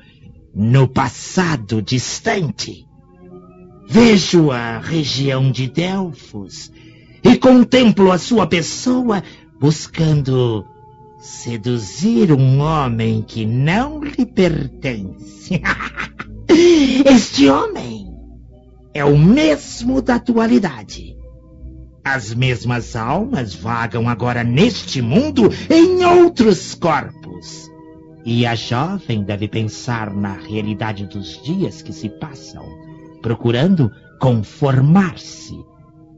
no 0.56 0.88
passado 0.88 1.84
distante. 1.84 2.84
Vejo 3.88 4.50
a 4.50 4.80
região 4.80 5.52
de 5.52 5.68
Delfos 5.68 6.72
e 7.24 7.38
contemplo 7.38 8.12
a 8.12 8.18
sua 8.18 8.48
pessoa 8.48 9.24
buscando 9.60 10.66
seduzir 11.20 12.32
um 12.32 12.60
homem 12.60 13.22
que 13.22 13.46
não 13.46 14.04
lhe 14.04 14.26
pertence. 14.26 15.62
este 17.06 17.48
homem 17.48 18.08
é 18.96 19.06
o 19.06 19.16
mesmo 19.16 20.02
da 20.02 20.16
atualidade. 20.16 21.19
As 22.12 22.34
mesmas 22.34 22.96
almas 22.96 23.54
vagam 23.54 24.10
agora 24.10 24.44
neste 24.44 25.00
mundo 25.00 25.48
em 25.70 26.04
outros 26.04 26.74
corpos. 26.74 27.70
E 28.26 28.48
a 28.48 28.56
jovem 28.56 29.24
deve 29.24 29.48
pensar 29.48 30.12
na 30.12 30.34
realidade 30.34 31.06
dos 31.06 31.40
dias 31.44 31.84
que 31.84 31.94
se 31.94 32.10
passam 32.10 32.66
procurando 33.22 33.92
conformar-se 34.20 35.54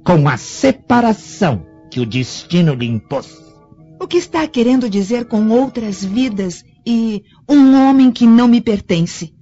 com 0.05 0.29
a 0.29 0.38
separação 0.38 1.65
que 1.91 2.00
o 2.00 2.05
destino 2.05 2.74
lhe 2.74 2.88
impôs. 2.88 3.29
O 4.00 4.07
que 4.07 4.15
está 4.15 4.48
querendo 4.48 4.89
dizer 4.89 5.25
com 5.25 5.50
outras 5.50 6.05
vidas 6.05 6.63
e 6.86 7.21
um 7.50 7.75
homem 7.75 8.13
que 8.13 8.25
não 8.25 8.48
me 8.48 8.62
pertence? 8.62 9.33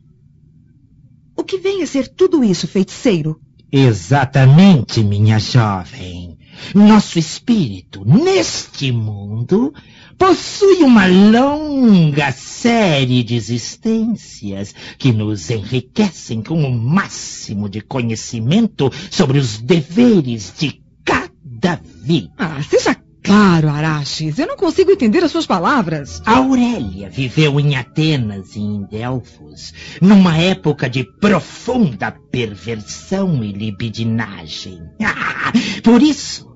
O 1.38 1.44
que 1.44 1.60
vem 1.60 1.84
a 1.84 1.88
ser 1.88 2.08
tudo 2.08 2.44
isso, 2.44 2.68
feiticeiro? 2.68 3.39
Exatamente, 3.72 5.03
minha 5.03 5.38
jovem. 5.38 6.38
Nosso 6.74 7.18
espírito, 7.18 8.04
neste 8.06 8.92
mundo, 8.92 9.74
possui 10.18 10.84
uma 10.84 11.08
longa 11.08 12.32
série 12.32 13.24
de 13.24 13.36
existências 13.36 14.75
que 14.98 15.13
nos 15.13 15.50
enriquecem 15.50 16.42
com 16.42 16.62
o 16.62 16.72
máximo 16.72 17.70
de 17.70 17.82
conhecimento 17.82 18.92
sobre 19.10 19.39
os 19.39 19.58
deveres 19.58 20.54
de 20.58 20.82
cada 21.06 21.82
vida. 22.04 22.30
Ah, 22.38 22.62
seja 22.62 22.96
claro, 23.24 23.70
Araxes. 23.70 24.38
Eu 24.38 24.48
não 24.48 24.58
consigo 24.58 24.92
entender 24.92 25.24
as 25.24 25.32
suas 25.32 25.46
palavras. 25.46 26.22
Aurélia 26.25 27.10
viveu 27.10 27.60
em 27.60 27.75
Atenas 27.75 28.56
e 28.56 28.60
em 28.60 28.84
Delfos, 28.84 29.74
numa 30.01 30.38
época 30.38 30.89
de 30.89 31.04
profunda 31.04 32.12
perversão 32.12 33.44
e 33.44 33.51
libidinagem. 33.51 34.82
Ah, 35.42 35.51
por 35.82 36.04
isso, 36.04 36.49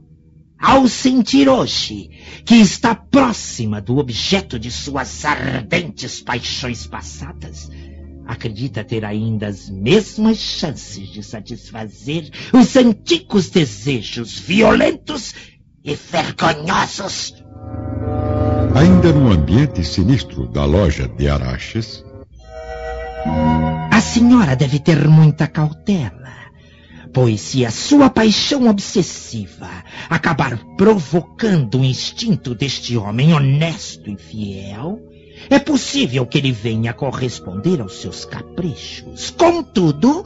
ao 0.64 0.88
sentir 0.88 1.50
hoje 1.50 2.10
que 2.46 2.56
está 2.56 2.96
próxima 2.96 3.82
do 3.82 3.98
objeto 3.98 4.58
de 4.58 4.72
suas 4.72 5.26
ardentes 5.26 6.22
paixões 6.22 6.88
passadas, 6.88 7.70
acredita 8.26 8.82
ter 8.82 9.04
ainda 9.04 9.48
as 9.48 9.70
mesmas 9.70 10.38
chances 10.38 11.10
de 11.10 11.22
satisfazer 11.22 12.30
os 12.54 12.78
antigos 12.78 13.50
desejos 13.50 14.40
violentos 14.40 15.36
e 15.84 15.96
vergonhosos. 15.96 17.36
Ainda 18.74 19.12
no 19.12 19.34
ambiente 19.34 19.84
sinistro 19.84 20.48
da 20.48 20.64
loja 20.64 21.10
de 21.10 21.28
Araches, 21.28 22.06
A 23.92 24.02
senhora 24.02 24.56
deve 24.56 24.80
ter 24.80 25.08
muita 25.08 25.48
cautela, 25.48 26.43
pois 27.14 27.40
se 27.40 27.66
a 27.66 27.72
sua 27.72 28.10
paixão 28.10 28.68
obsessiva 28.68 29.70
acabar 30.10 30.58
provocando 30.76 31.80
o 31.80 31.86
instinto 31.86 32.56
deste 32.56 32.98
homem 32.98 33.34
honesto 33.34 34.10
e 34.10 34.18
fiel, 34.18 35.00
é 35.50 35.60
possível 35.60 36.26
que 36.26 36.38
ele 36.38 36.52
venha 36.52 36.94
corresponder 36.94 37.82
aos 37.82 38.02
seus 38.02 38.26
caprichos. 38.26 39.30
Contudo, 39.32 40.24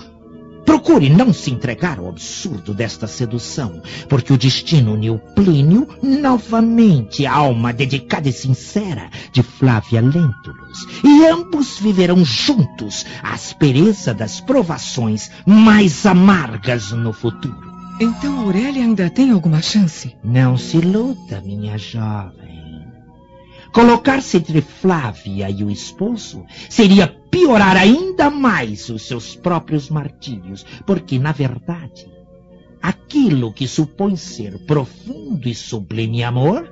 procure 0.67 1.09
não 1.09 1.31
se 1.31 1.50
entregar 1.50 1.97
ao 1.97 2.09
absurdo 2.09 2.74
desta 2.74 3.07
sedução, 3.07 3.81
porque 4.09 4.33
o 4.33 4.38
destino 4.38 4.93
uniu 4.93 5.17
Plínio 5.33 5.88
novamente 6.03 7.25
à 7.25 7.33
alma 7.33 7.71
dedicada 7.71 8.27
e 8.27 8.33
sincera 8.33 9.09
de 9.31 9.41
Flávia 9.41 10.01
Lentulus, 10.01 10.86
e 11.05 11.25
ambos 11.25 11.79
viverão 11.79 12.24
juntos 12.25 13.05
a 13.24 13.33
aspereza 13.33 14.13
das 14.13 14.41
provações 14.41 15.31
mais 15.45 16.05
amargas 16.05 16.91
no 16.91 17.13
futuro. 17.13 17.65
Então 18.01 18.41
Aurélia 18.41 18.83
ainda 18.83 19.09
tem 19.09 19.31
alguma 19.31 19.62
chance? 19.62 20.17
Não 20.21 20.57
se 20.57 20.77
iluda, 20.77 21.41
minha 21.41 21.77
jovem. 21.77 22.66
Colocar-se 23.77 24.38
entre 24.38 24.60
Flávia 24.60 25.51
e 25.51 25.63
o 25.63 25.69
esposo 25.69 26.43
seria 26.67 27.07
piorar 27.29 27.77
ainda 27.77 28.27
mais 28.27 28.89
os 28.89 29.03
seus 29.03 29.36
próprios 29.36 29.88
martírios, 29.88 30.65
porque, 30.84 31.19
na 31.19 31.31
verdade, 31.31 32.12
aquilo 32.81 33.53
que 33.53 33.67
supõe 33.67 34.17
ser 34.17 34.65
profundo 34.65 35.48
e 35.48 35.53
sublime 35.53 36.24
amor 36.24 36.67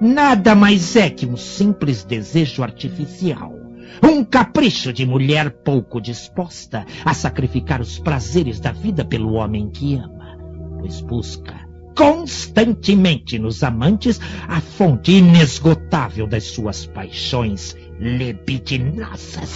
nada 0.00 0.54
mais 0.54 0.94
é 0.94 1.10
que 1.10 1.26
um 1.26 1.36
simples 1.36 2.04
desejo 2.04 2.62
artificial. 2.62 3.52
Um 4.00 4.22
capricho 4.22 4.92
de 4.92 5.04
mulher 5.04 5.50
pouco 5.50 6.00
disposta 6.00 6.86
a 7.04 7.14
sacrificar 7.14 7.80
os 7.80 7.98
prazeres 7.98 8.60
da 8.60 8.70
vida 8.70 9.04
pelo 9.04 9.32
homem 9.32 9.68
que 9.70 9.96
ama, 9.96 10.38
pois 10.78 11.00
busca 11.00 11.67
constantemente 11.98 13.40
nos 13.40 13.64
amantes 13.64 14.20
a 14.46 14.60
fonte 14.60 15.10
inesgotável 15.10 16.28
das 16.28 16.44
suas 16.44 16.86
paixões 16.86 17.76
libidinosas. 17.98 19.50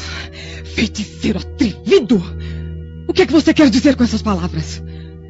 Feiticeiro 0.65 1.39
atrevido! 1.39 2.21
O 3.07 3.13
que 3.13 3.23
é 3.23 3.27
que 3.27 3.33
você 3.33 3.55
quer 3.55 3.71
dizer 3.71 3.95
com 3.95 4.03
essas 4.03 4.23
palavras? 4.23 4.83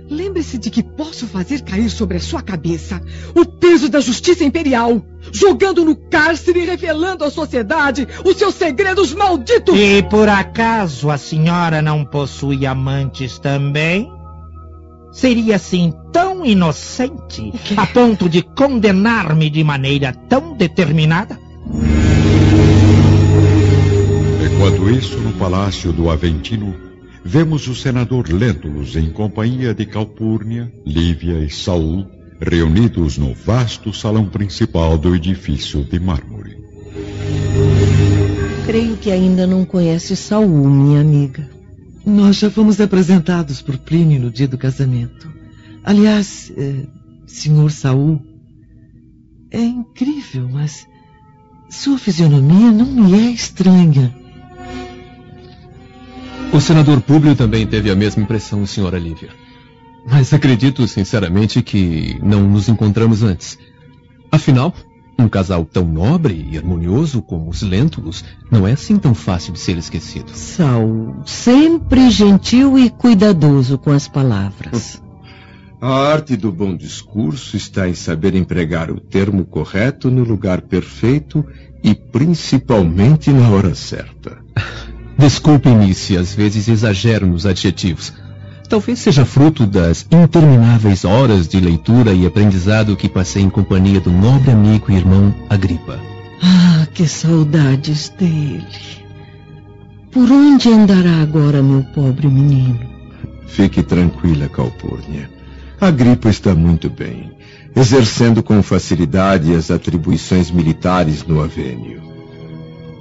Lembre-se 0.08 0.56
de 0.56 0.70
que 0.70 0.82
posso 0.82 1.26
fazer 1.26 1.60
cair 1.62 1.90
sobre 1.90 2.16
a 2.16 2.20
sua 2.20 2.40
cabeça 2.40 3.00
o 3.34 3.44
peso 3.44 3.90
da 3.90 4.00
justiça 4.00 4.42
imperial, 4.42 5.04
jogando 5.30 5.84
no 5.84 5.94
cárcere 5.94 6.60
e 6.60 6.66
revelando 6.66 7.24
à 7.24 7.30
sociedade 7.30 8.08
os 8.24 8.38
seus 8.38 8.54
segredos 8.54 9.12
malditos. 9.12 9.78
E 9.78 10.02
por 10.02 10.30
acaso 10.30 11.10
a 11.10 11.18
senhora 11.18 11.82
não 11.82 12.06
possui 12.06 12.64
amantes 12.64 13.38
também? 13.38 14.21
Seria 15.12 15.56
assim 15.56 15.92
tão 16.12 16.44
inocente 16.44 17.52
a 17.76 17.86
ponto 17.86 18.28
de 18.28 18.42
condenar-me 18.42 19.50
de 19.50 19.62
maneira 19.62 20.12
tão 20.12 20.56
determinada? 20.56 21.38
enquanto 24.62 24.88
isso, 24.90 25.18
no 25.18 25.32
palácio 25.32 25.92
do 25.92 26.08
Aventino, 26.08 26.72
vemos 27.24 27.66
o 27.66 27.74
senador 27.74 28.28
Lentulus 28.32 28.94
em 28.94 29.10
companhia 29.10 29.74
de 29.74 29.84
Calpurnia, 29.84 30.72
Lívia 30.86 31.40
e 31.40 31.50
Saul, 31.50 32.06
reunidos 32.40 33.18
no 33.18 33.34
vasto 33.34 33.92
salão 33.92 34.26
principal 34.26 34.96
do 34.96 35.16
edifício 35.16 35.82
de 35.82 35.98
mármore. 35.98 36.56
Creio 38.64 38.96
que 38.98 39.10
ainda 39.10 39.48
não 39.48 39.64
conhece 39.64 40.14
Saul, 40.14 40.68
minha 40.68 41.00
amiga. 41.00 41.50
Nós 42.04 42.36
já 42.36 42.50
fomos 42.50 42.80
apresentados 42.80 43.62
por 43.62 43.78
Plínio 43.78 44.20
no 44.20 44.30
dia 44.30 44.48
do 44.48 44.58
casamento. 44.58 45.30
Aliás, 45.84 46.52
eh, 46.56 46.86
senhor 47.26 47.70
Saul, 47.70 48.20
é 49.50 49.60
incrível, 49.60 50.48
mas 50.48 50.86
sua 51.70 51.98
fisionomia 51.98 52.70
não 52.72 52.86
me 52.86 53.28
é 53.28 53.30
estranha. 53.30 54.14
O 56.52 56.60
senador 56.60 57.00
Públio 57.00 57.34
também 57.34 57.66
teve 57.66 57.90
a 57.90 57.96
mesma 57.96 58.22
impressão, 58.22 58.66
senhora 58.66 58.98
Lívia. 58.98 59.30
Mas 60.06 60.32
acredito 60.32 60.86
sinceramente 60.88 61.62
que 61.62 62.18
não 62.22 62.48
nos 62.48 62.68
encontramos 62.68 63.22
antes. 63.22 63.56
Afinal, 64.30 64.74
um 65.18 65.28
casal 65.28 65.64
tão 65.64 65.84
nobre 65.84 66.48
e 66.50 66.58
harmonioso 66.58 67.22
como 67.22 67.48
os 67.48 67.62
Lentulus 67.62 68.24
não 68.50 68.66
é 68.66 68.72
assim 68.72 68.98
tão 68.98 69.14
fácil 69.14 69.52
de 69.52 69.60
ser 69.60 69.76
esquecido. 69.78 70.30
Saul, 70.34 71.22
sempre 71.24 72.10
gentil 72.10 72.78
e 72.78 72.90
cuidadoso 72.90 73.78
com 73.78 73.90
as 73.90 74.08
palavras. 74.08 75.00
A 75.80 76.12
arte 76.12 76.36
do 76.36 76.52
bom 76.52 76.76
discurso 76.76 77.56
está 77.56 77.88
em 77.88 77.94
saber 77.94 78.36
empregar 78.36 78.88
o 78.88 79.00
termo 79.00 79.44
correto 79.44 80.12
no 80.12 80.22
lugar 80.22 80.62
perfeito 80.62 81.44
e 81.82 81.92
principalmente 81.92 83.32
na 83.32 83.50
hora 83.50 83.74
certa. 83.74 84.38
Desculpem-me 85.18 85.92
se 85.92 86.16
às 86.16 86.32
vezes 86.32 86.68
exagero 86.68 87.26
nos 87.26 87.46
adjetivos. 87.46 88.12
Talvez 88.72 89.00
seja 89.00 89.26
fruto 89.26 89.66
das 89.66 90.06
intermináveis 90.10 91.04
horas 91.04 91.46
de 91.46 91.60
leitura 91.60 92.14
e 92.14 92.24
aprendizado 92.24 92.96
que 92.96 93.06
passei 93.06 93.42
em 93.42 93.50
companhia 93.50 94.00
do 94.00 94.10
nobre 94.10 94.50
amigo 94.50 94.90
e 94.90 94.94
irmão 94.94 95.34
Agripa. 95.50 96.00
Ah, 96.42 96.86
que 96.94 97.06
saudades 97.06 98.08
dele. 98.18 98.64
Por 100.10 100.32
onde 100.32 100.70
andará 100.70 101.20
agora 101.20 101.62
meu 101.62 101.82
pobre 101.94 102.28
menino? 102.28 102.80
Fique 103.46 103.82
tranquila, 103.82 104.48
Calpurnia. 104.48 105.28
A 105.78 105.90
Gripa 105.90 106.30
está 106.30 106.54
muito 106.54 106.88
bem, 106.88 107.30
exercendo 107.76 108.42
com 108.42 108.62
facilidade 108.62 109.54
as 109.54 109.70
atribuições 109.70 110.50
militares 110.50 111.26
no 111.26 111.42
Avênio. 111.42 112.11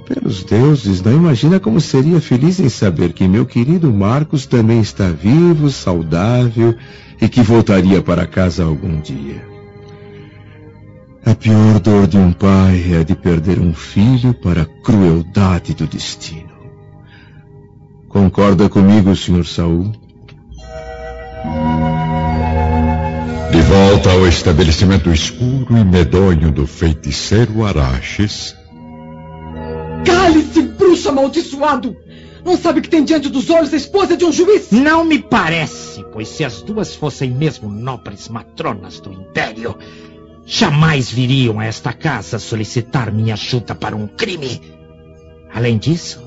Pelos 0.06 0.42
deuses, 0.42 1.00
não 1.00 1.12
imagina 1.12 1.60
como 1.60 1.80
seria 1.80 2.20
feliz 2.20 2.58
em 2.58 2.68
saber 2.68 3.12
que 3.12 3.28
meu 3.28 3.46
querido 3.46 3.92
Marcos 3.92 4.46
também 4.46 4.80
está 4.80 5.08
vivo, 5.08 5.70
saudável 5.70 6.74
e 7.20 7.28
que 7.28 7.40
voltaria 7.40 8.02
para 8.02 8.26
casa 8.26 8.64
algum 8.64 9.00
dia. 9.00 9.46
A 11.24 11.34
pior 11.36 11.78
dor 11.78 12.08
de 12.08 12.18
um 12.18 12.32
pai 12.32 12.94
é 12.94 12.98
a 12.98 13.02
de 13.04 13.14
perder 13.14 13.60
um 13.60 13.72
filho 13.72 14.34
para 14.34 14.62
a 14.62 14.66
crueldade 14.82 15.72
do 15.72 15.86
destino. 15.86 16.50
Concorda 18.08 18.68
comigo, 18.68 19.14
Sr. 19.14 19.46
Saul? 19.46 19.92
De 23.52 23.60
volta 23.60 24.10
ao 24.10 24.26
estabelecimento 24.26 25.10
escuro 25.10 25.78
e 25.78 25.84
medonho 25.84 26.50
do 26.50 26.66
feiticeiro 26.66 27.64
Araches, 27.64 28.56
Cale-se, 30.04 30.62
bruxo 30.62 31.08
amaldiçoado! 31.08 31.96
Não 32.44 32.56
sabe 32.56 32.80
que 32.80 32.88
tem 32.88 33.04
diante 33.04 33.28
dos 33.28 33.50
olhos 33.50 33.72
a 33.72 33.76
esposa 33.76 34.16
de 34.16 34.24
um 34.24 34.32
juiz? 34.32 34.70
Não 34.72 35.04
me 35.04 35.18
parece, 35.18 36.04
pois 36.12 36.28
se 36.28 36.44
as 36.44 36.60
duas 36.60 36.94
fossem 36.94 37.30
mesmo 37.30 37.68
nobres 37.68 38.28
matronas 38.28 38.98
do 39.00 39.12
Império, 39.12 39.76
jamais 40.44 41.10
viriam 41.10 41.60
a 41.60 41.64
esta 41.64 41.92
casa 41.92 42.38
solicitar 42.38 43.12
minha 43.12 43.34
ajuda 43.34 43.74
para 43.74 43.94
um 43.94 44.08
crime. 44.08 44.60
Além 45.54 45.78
disso, 45.78 46.20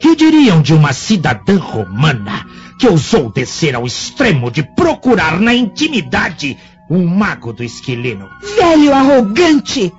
que 0.00 0.16
diriam 0.16 0.62
de 0.62 0.72
uma 0.72 0.92
cidadã 0.92 1.58
romana 1.58 2.46
que 2.78 2.88
ousou 2.88 3.30
descer 3.30 3.74
ao 3.74 3.84
extremo 3.86 4.50
de 4.50 4.62
procurar 4.62 5.38
na 5.38 5.52
intimidade 5.52 6.56
um 6.88 7.06
mago 7.06 7.52
do 7.52 7.62
esquilino? 7.62 8.28
Velho 8.56 8.94
arrogante! 8.94 9.92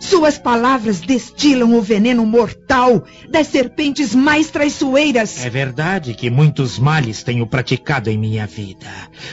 Suas 0.00 0.38
palavras 0.38 1.00
destilam 1.00 1.74
o 1.74 1.82
veneno 1.82 2.24
mortal 2.24 3.04
das 3.28 3.48
serpentes 3.48 4.14
mais 4.14 4.50
traiçoeiras. 4.50 5.44
É 5.44 5.50
verdade 5.50 6.14
que 6.14 6.30
muitos 6.30 6.78
males 6.78 7.22
tenho 7.22 7.46
praticado 7.46 8.08
em 8.08 8.16
minha 8.16 8.46
vida, 8.46 8.86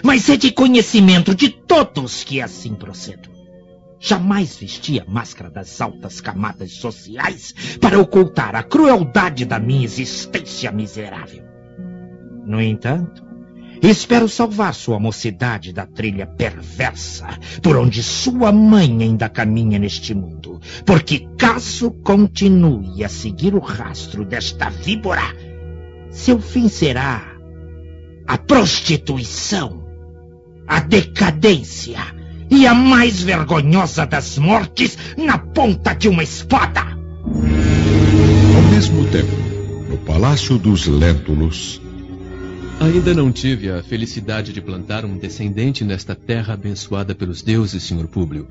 mas 0.04 0.28
é 0.30 0.36
de 0.36 0.52
conhecimento 0.52 1.36
de 1.36 1.50
todos 1.50 2.24
que 2.24 2.42
assim 2.42 2.74
procedo. 2.74 3.30
Jamais 4.00 4.56
vesti 4.58 5.00
a 5.00 5.06
máscara 5.06 5.50
das 5.50 5.82
altas 5.82 6.22
camadas 6.22 6.74
sociais 6.74 7.54
para 7.80 8.00
ocultar 8.00 8.56
a 8.56 8.62
crueldade 8.62 9.46
da 9.46 9.60
minha 9.60 9.84
existência 9.84 10.72
miserável. 10.72 11.44
No 12.46 12.62
entanto, 12.62 13.25
Espero 13.88 14.28
salvar 14.28 14.74
sua 14.74 15.00
mocidade 15.00 15.72
da 15.72 15.86
trilha 15.86 16.26
perversa 16.26 17.28
por 17.62 17.78
onde 17.78 18.02
sua 18.02 18.52
mãe 18.52 19.04
ainda 19.04 19.30
caminha 19.30 19.78
neste 19.78 20.12
mundo. 20.12 20.60
Porque 20.84 21.28
caso 21.38 21.92
continue 22.04 23.04
a 23.04 23.10
seguir 23.10 23.54
o 23.54 23.60
rastro 23.60 24.26
desta 24.26 24.72
víbora, 24.72 25.22
seu 26.10 26.40
fim 26.40 26.68
será 26.68 27.32
a 28.26 28.38
prostituição, 28.40 29.86
a 30.68 30.80
decadência 30.80 32.00
e 32.50 32.66
a 32.66 32.74
mais 32.74 33.22
vergonhosa 33.22 34.08
das 34.08 34.40
mortes 34.40 34.98
na 35.16 35.38
ponta 35.38 35.94
de 35.94 36.10
uma 36.10 36.24
espada. 36.24 36.82
Ao 38.56 38.62
mesmo 38.72 39.06
tempo, 39.12 39.36
no 39.88 39.98
Palácio 39.98 40.58
dos 40.58 40.88
Léntulos, 40.88 41.85
Ainda 42.80 43.14
não 43.14 43.32
tive 43.32 43.72
a 43.72 43.82
felicidade 43.82 44.52
de 44.52 44.62
plantar 44.62 45.06
um 45.06 45.18
descendente 45.18 45.84
nesta 45.84 46.14
terra 46.14 46.54
abençoada 46.54 47.16
pelos 47.16 47.42
deuses, 47.42 47.84
Sr. 47.84 48.08
Públio. 48.08 48.48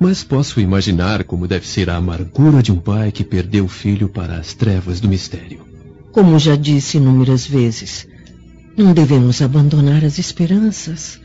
Mas 0.00 0.22
posso 0.22 0.60
imaginar 0.60 1.24
como 1.24 1.46
deve 1.46 1.66
ser 1.66 1.88
a 1.88 1.96
amargura 1.96 2.62
de 2.62 2.72
um 2.72 2.76
pai 2.76 3.12
que 3.12 3.24
perdeu 3.24 3.64
o 3.64 3.68
filho 3.68 4.08
para 4.08 4.36
as 4.36 4.52
trevas 4.52 5.00
do 5.00 5.08
mistério. 5.08 5.60
Como 6.12 6.38
já 6.38 6.56
disse 6.56 6.96
inúmeras 6.98 7.46
vezes, 7.46 8.06
não 8.76 8.92
devemos 8.92 9.40
abandonar 9.40 10.04
as 10.04 10.18
esperanças. 10.18 11.20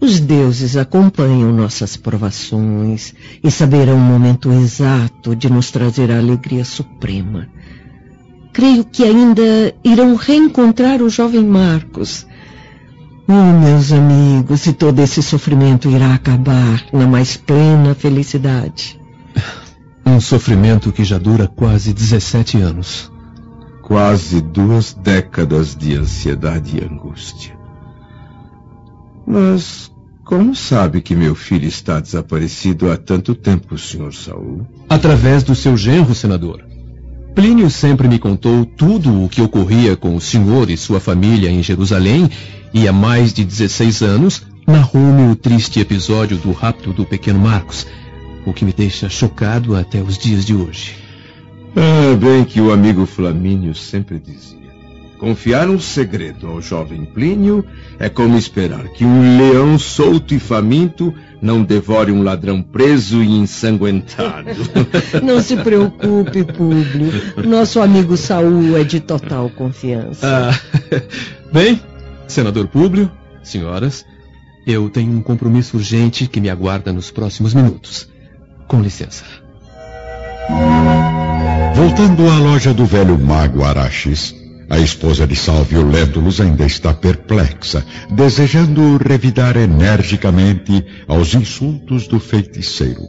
Os 0.00 0.20
deuses 0.20 0.76
acompanham 0.76 1.52
nossas 1.52 1.96
provações 1.96 3.14
e 3.42 3.50
saberão 3.50 3.96
o 3.96 4.00
momento 4.00 4.52
exato 4.52 5.34
de 5.34 5.50
nos 5.50 5.70
trazer 5.70 6.10
a 6.10 6.18
alegria 6.18 6.64
suprema 6.64 7.48
creio 8.52 8.84
que 8.84 9.04
ainda 9.04 9.74
irão 9.84 10.14
reencontrar 10.14 11.02
o 11.02 11.08
jovem 11.08 11.44
Marcos. 11.44 12.26
Oh, 13.28 13.60
meus 13.60 13.92
amigos, 13.92 14.66
e 14.66 14.72
todo 14.72 14.98
esse 14.98 15.22
sofrimento 15.22 15.88
irá 15.88 16.14
acabar 16.14 16.84
na 16.92 17.06
mais 17.06 17.36
plena 17.36 17.94
felicidade. 17.94 19.00
Um 20.04 20.20
sofrimento 20.20 20.90
que 20.90 21.04
já 21.04 21.18
dura 21.18 21.46
quase 21.46 21.92
17 21.92 22.58
anos. 22.58 23.10
Quase 23.82 24.40
duas 24.40 24.92
décadas 24.94 25.76
de 25.76 25.96
ansiedade 25.96 26.78
e 26.78 26.84
angústia. 26.84 27.56
Mas 29.26 29.92
como 30.24 30.54
sabe 30.54 31.00
que 31.00 31.14
meu 31.14 31.34
filho 31.34 31.66
está 31.66 32.00
desaparecido 32.00 32.90
há 32.90 32.96
tanto 32.96 33.34
tempo, 33.34 33.76
Sr. 33.76 34.12
Saul? 34.12 34.66
Através 34.88 35.42
do 35.42 35.54
seu 35.54 35.76
genro, 35.76 36.14
senador. 36.14 36.69
Plínio 37.40 37.70
sempre 37.70 38.06
me 38.06 38.18
contou 38.18 38.66
tudo 38.66 39.24
o 39.24 39.26
que 39.26 39.40
ocorria 39.40 39.96
com 39.96 40.14
o 40.14 40.20
senhor 40.20 40.68
e 40.68 40.76
sua 40.76 41.00
família 41.00 41.48
em 41.48 41.62
Jerusalém 41.62 42.28
e 42.70 42.86
há 42.86 42.92
mais 42.92 43.32
de 43.32 43.46
16 43.46 44.02
anos 44.02 44.42
narrou-me 44.66 45.32
o 45.32 45.34
triste 45.34 45.80
episódio 45.80 46.36
do 46.36 46.52
rapto 46.52 46.92
do 46.92 47.06
pequeno 47.06 47.38
Marcos, 47.38 47.86
o 48.44 48.52
que 48.52 48.62
me 48.62 48.74
deixa 48.74 49.08
chocado 49.08 49.74
até 49.74 50.02
os 50.02 50.18
dias 50.18 50.44
de 50.44 50.54
hoje. 50.54 50.96
Ah, 51.74 52.14
bem 52.14 52.44
que 52.44 52.60
o 52.60 52.70
amigo 52.70 53.06
Flamínio 53.06 53.74
sempre 53.74 54.18
dizia. 54.18 54.59
Confiar 55.20 55.68
um 55.68 55.78
segredo 55.78 56.46
ao 56.46 56.62
jovem 56.62 57.04
Plínio 57.04 57.62
é 57.98 58.08
como 58.08 58.38
esperar 58.38 58.88
que 58.88 59.04
um 59.04 59.36
leão 59.36 59.78
solto 59.78 60.32
e 60.32 60.38
faminto 60.38 61.14
não 61.42 61.62
devore 61.62 62.10
um 62.10 62.22
ladrão 62.22 62.62
preso 62.62 63.22
e 63.22 63.30
ensanguentado. 63.30 64.48
Não 65.22 65.42
se 65.42 65.56
preocupe, 65.56 66.44
Públio. 66.44 67.12
Nosso 67.46 67.80
amigo 67.80 68.16
Saul 68.16 68.76
é 68.76 68.84
de 68.84 69.00
total 69.00 69.50
confiança. 69.50 70.26
Ah, 70.26 71.00
bem, 71.52 71.80
senador 72.26 72.68
Públio, 72.68 73.10
senhoras, 73.42 74.04
eu 74.66 74.88
tenho 74.88 75.12
um 75.12 75.22
compromisso 75.22 75.76
urgente 75.76 76.26
que 76.26 76.40
me 76.40 76.48
aguarda 76.48 76.92
nos 76.92 77.10
próximos 77.10 77.52
minutos. 77.52 78.08
Com 78.66 78.80
licença. 78.80 79.24
Voltando 81.74 82.28
à 82.28 82.38
loja 82.38 82.74
do 82.74 82.84
velho 82.84 83.18
mago 83.18 83.64
Araxes, 83.64 84.34
a 84.70 84.78
esposa 84.78 85.26
de 85.26 85.34
Salvio 85.34 85.84
Lentulus 85.84 86.40
ainda 86.40 86.64
está 86.64 86.94
perplexa, 86.94 87.84
desejando 88.08 88.96
revidar 88.98 89.56
energicamente 89.56 90.86
aos 91.08 91.34
insultos 91.34 92.06
do 92.06 92.20
feiticeiro. 92.20 93.02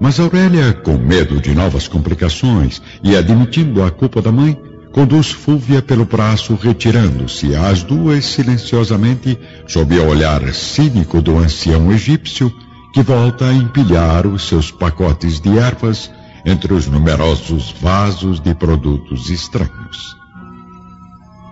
Mas 0.00 0.18
Aurélia, 0.18 0.72
com 0.72 0.98
medo 0.98 1.40
de 1.40 1.54
novas 1.54 1.86
complicações 1.86 2.82
e 3.04 3.16
admitindo 3.16 3.84
a 3.84 3.90
culpa 3.92 4.20
da 4.20 4.32
mãe, 4.32 4.58
conduz 4.90 5.30
Fúvia 5.30 5.80
pelo 5.80 6.04
braço, 6.04 6.58
retirando-se 6.60 7.54
as 7.54 7.84
duas 7.84 8.24
silenciosamente 8.24 9.38
sob 9.68 9.96
o 9.96 10.08
olhar 10.08 10.52
cínico 10.52 11.22
do 11.22 11.38
ancião 11.38 11.92
egípcio, 11.92 12.52
que 12.92 13.00
volta 13.00 13.46
a 13.46 13.54
empilhar 13.54 14.26
os 14.26 14.48
seus 14.48 14.72
pacotes 14.72 15.40
de 15.40 15.56
ervas 15.56 16.10
entre 16.44 16.74
os 16.74 16.88
numerosos 16.88 17.72
vasos 17.80 18.40
de 18.40 18.52
produtos 18.56 19.30
estranhos. 19.30 20.21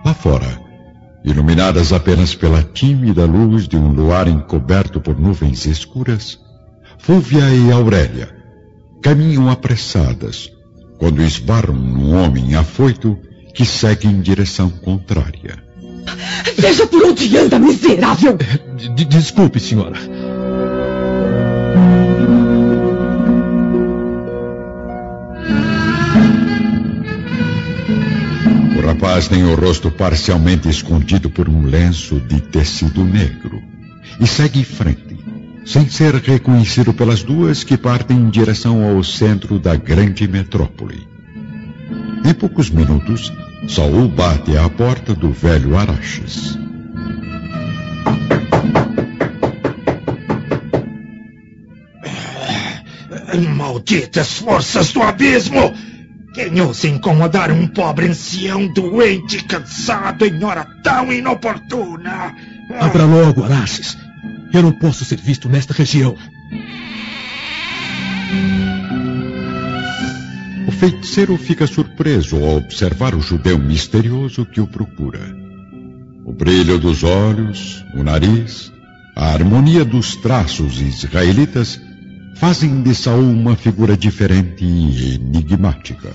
Lá 0.03 0.13
fora, 0.13 0.59
iluminadas 1.23 1.93
apenas 1.93 2.33
pela 2.33 2.63
tímida 2.63 3.25
luz 3.25 3.67
de 3.67 3.77
um 3.77 3.91
luar 3.93 4.27
encoberto 4.27 4.99
por 4.99 5.19
nuvens 5.19 5.65
escuras, 5.65 6.39
Fúvia 6.97 7.49
e 7.49 7.71
Aurélia 7.71 8.29
caminham 9.01 9.49
apressadas 9.49 10.51
quando 10.99 11.23
esbarram 11.23 11.73
num 11.73 12.15
homem 12.15 12.55
afoito 12.55 13.17
que 13.55 13.65
segue 13.65 14.07
em 14.07 14.21
direção 14.21 14.69
contrária. 14.69 15.57
Veja 16.57 16.85
por 16.85 17.03
onde 17.03 17.35
anda, 17.37 17.57
miserável! 17.57 18.37
Desculpe, 19.09 19.59
senhora. 19.59 19.97
Rapaz 29.01 29.27
tem 29.27 29.43
o 29.43 29.55
rosto 29.55 29.89
parcialmente 29.89 30.69
escondido 30.69 31.27
por 31.27 31.49
um 31.49 31.63
lenço 31.63 32.19
de 32.19 32.39
tecido 32.39 33.03
negro 33.03 33.59
e 34.19 34.27
segue 34.27 34.59
em 34.59 34.63
frente, 34.63 35.17
sem 35.65 35.89
ser 35.89 36.13
reconhecido 36.13 36.93
pelas 36.93 37.23
duas 37.23 37.63
que 37.63 37.75
partem 37.75 38.15
em 38.15 38.29
direção 38.29 38.87
ao 38.87 39.03
centro 39.03 39.57
da 39.57 39.75
grande 39.75 40.27
metrópole. 40.27 41.07
Em 42.23 42.31
poucos 42.31 42.69
minutos, 42.69 43.33
Saul 43.67 44.07
bate 44.07 44.55
à 44.55 44.69
porta 44.69 45.15
do 45.15 45.31
velho 45.31 45.75
Araxes. 45.75 46.59
Malditas 53.55 54.33
forças 54.33 54.93
do 54.93 55.01
abismo! 55.01 55.90
Quem 56.33 56.61
ousa 56.61 56.87
incomodar 56.87 57.51
um 57.51 57.67
pobre 57.67 58.07
ancião 58.07 58.65
doente 58.67 59.37
e 59.37 59.43
cansado 59.43 60.25
em 60.25 60.41
hora 60.43 60.65
tão 60.81 61.11
inoportuna? 61.11 62.33
Abra 62.79 63.03
logo, 63.03 63.43
Araxes. 63.43 63.97
Eu 64.53 64.61
não 64.61 64.71
posso 64.71 65.03
ser 65.03 65.19
visto 65.19 65.49
nesta 65.49 65.73
região. 65.73 66.15
O 70.67 70.71
feiticeiro 70.71 71.37
fica 71.37 71.67
surpreso 71.67 72.37
ao 72.37 72.57
observar 72.57 73.13
o 73.13 73.21
judeu 73.21 73.59
misterioso 73.59 74.45
que 74.45 74.61
o 74.61 74.67
procura. 74.67 75.19
O 76.23 76.31
brilho 76.31 76.79
dos 76.79 77.03
olhos, 77.03 77.83
o 77.93 78.03
nariz, 78.03 78.71
a 79.17 79.33
harmonia 79.33 79.83
dos 79.83 80.15
traços 80.15 80.79
israelitas 80.79 81.79
fazem 82.41 82.81
de 82.81 82.95
Saul 82.95 83.21
uma 83.21 83.55
figura 83.55 83.95
diferente 83.95 84.65
e 84.65 85.13
enigmática. 85.13 86.09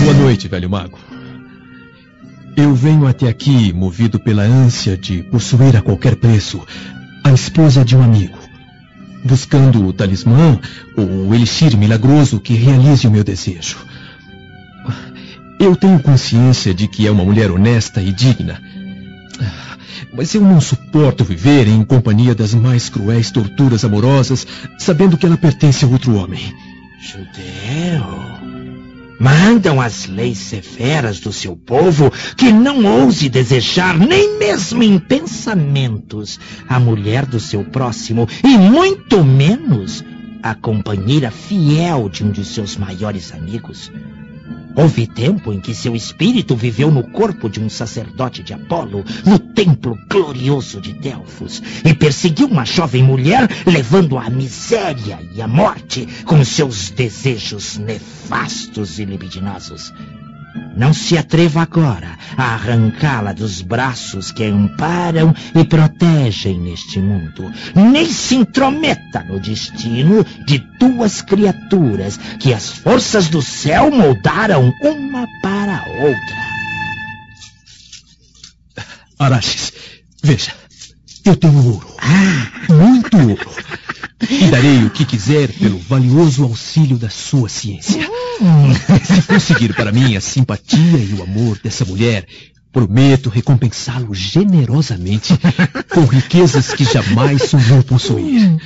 Boa 0.00 0.14
noite, 0.14 0.48
velho 0.48 0.68
mago. 0.68 0.98
Eu 2.56 2.74
venho 2.74 3.06
até 3.06 3.28
aqui 3.28 3.72
movido 3.72 4.18
pela 4.18 4.42
ânsia 4.42 4.96
de 4.96 5.22
possuir 5.22 5.76
a 5.76 5.80
qualquer 5.80 6.16
preço 6.16 6.60
a 7.22 7.32
esposa 7.32 7.84
de 7.84 7.96
um 7.96 8.02
amigo, 8.02 8.36
buscando 9.24 9.86
o 9.86 9.92
talismã 9.92 10.58
ou 10.96 11.28
o 11.28 11.34
elixir 11.36 11.76
milagroso 11.76 12.40
que 12.40 12.54
realize 12.54 13.06
o 13.06 13.12
meu 13.12 13.22
desejo. 13.22 13.78
Eu 15.60 15.76
tenho 15.76 16.00
consciência 16.00 16.74
de 16.74 16.88
que 16.88 17.06
é 17.06 17.12
uma 17.12 17.24
mulher 17.24 17.48
honesta 17.52 18.02
e 18.02 18.12
digna. 18.12 18.60
Mas 20.12 20.34
eu 20.34 20.40
não 20.40 20.60
suporto 20.60 21.24
viver 21.24 21.66
em 21.66 21.84
companhia 21.84 22.34
das 22.34 22.54
mais 22.54 22.88
cruéis 22.88 23.30
torturas 23.30 23.84
amorosas, 23.84 24.46
sabendo 24.78 25.16
que 25.16 25.26
ela 25.26 25.36
pertence 25.36 25.84
a 25.84 25.88
outro 25.88 26.14
homem. 26.16 26.54
Judeu. 27.00 28.36
Mandam 29.18 29.80
as 29.80 30.06
leis 30.06 30.38
severas 30.38 31.20
do 31.20 31.32
seu 31.32 31.56
povo 31.56 32.12
que 32.36 32.52
não 32.52 32.84
ouse 32.84 33.30
desejar, 33.30 33.98
nem 33.98 34.38
mesmo 34.38 34.82
em 34.82 34.98
pensamentos, 34.98 36.38
a 36.68 36.78
mulher 36.78 37.24
do 37.24 37.40
seu 37.40 37.64
próximo, 37.64 38.28
e 38.44 38.58
muito 38.58 39.24
menos 39.24 40.04
a 40.42 40.54
companheira 40.54 41.30
fiel 41.30 42.08
de 42.10 42.24
um 42.24 42.30
de 42.30 42.44
seus 42.44 42.76
maiores 42.76 43.32
amigos. 43.32 43.90
Houve 44.76 45.06
tempo 45.06 45.54
em 45.54 45.58
que 45.58 45.74
seu 45.74 45.96
espírito 45.96 46.54
viveu 46.54 46.90
no 46.90 47.02
corpo 47.02 47.48
de 47.48 47.58
um 47.58 47.70
sacerdote 47.70 48.42
de 48.42 48.52
Apolo, 48.52 49.02
no 49.24 49.38
templo 49.38 49.98
glorioso 50.10 50.82
de 50.82 50.92
Delfos, 50.92 51.62
e 51.82 51.94
perseguiu 51.94 52.46
uma 52.46 52.66
jovem 52.66 53.02
mulher, 53.02 53.48
levando-a 53.66 54.26
à 54.26 54.30
miséria 54.30 55.18
e 55.34 55.40
à 55.40 55.48
morte 55.48 56.06
com 56.26 56.44
seus 56.44 56.90
desejos 56.90 57.78
nefastos 57.78 58.98
e 58.98 59.06
libidinosos. 59.06 59.94
Não 60.76 60.92
se 60.92 61.16
atreva 61.16 61.62
agora 61.62 62.18
a 62.36 62.54
arrancá-la 62.54 63.32
dos 63.32 63.62
braços 63.62 64.30
que 64.30 64.44
a 64.44 64.48
amparam 64.48 65.34
e 65.54 65.64
protegem 65.64 66.60
neste 66.60 66.98
mundo. 66.98 67.50
Nem 67.74 68.06
se 68.06 68.34
intrometa 68.34 69.24
no 69.24 69.40
destino 69.40 70.24
de 70.46 70.58
duas 70.78 71.22
criaturas 71.22 72.18
que 72.38 72.52
as 72.52 72.68
forças 72.68 73.28
do 73.28 73.40
céu 73.40 73.90
moldaram 73.90 74.72
uma 74.82 75.26
para 75.42 75.78
a 75.78 75.88
outra. 76.04 76.46
Araxes, 79.18 79.72
veja, 80.22 80.52
eu 81.24 81.34
tenho 81.36 81.64
ouro. 81.72 81.96
Ah. 81.98 82.72
Muito 82.72 83.16
ouro. 83.16 83.50
E 84.28 84.46
darei 84.50 84.84
o 84.84 84.90
que 84.90 85.04
quiser 85.04 85.52
pelo 85.52 85.78
valioso 85.78 86.42
auxílio 86.44 86.96
da 86.96 87.10
sua 87.10 87.48
ciência. 87.48 88.08
Se 89.04 89.22
conseguir 89.22 89.74
para 89.74 89.92
mim 89.92 90.16
a 90.16 90.20
simpatia 90.20 90.98
e 90.98 91.14
o 91.14 91.22
amor 91.22 91.58
dessa 91.62 91.84
mulher, 91.84 92.26
prometo 92.72 93.30
recompensá-lo 93.30 94.14
generosamente 94.14 95.32
com 95.88 96.04
riquezas 96.04 96.74
que 96.74 96.84
jamais 96.84 97.42
sonhou 97.42 97.82
possuir. 97.82 98.58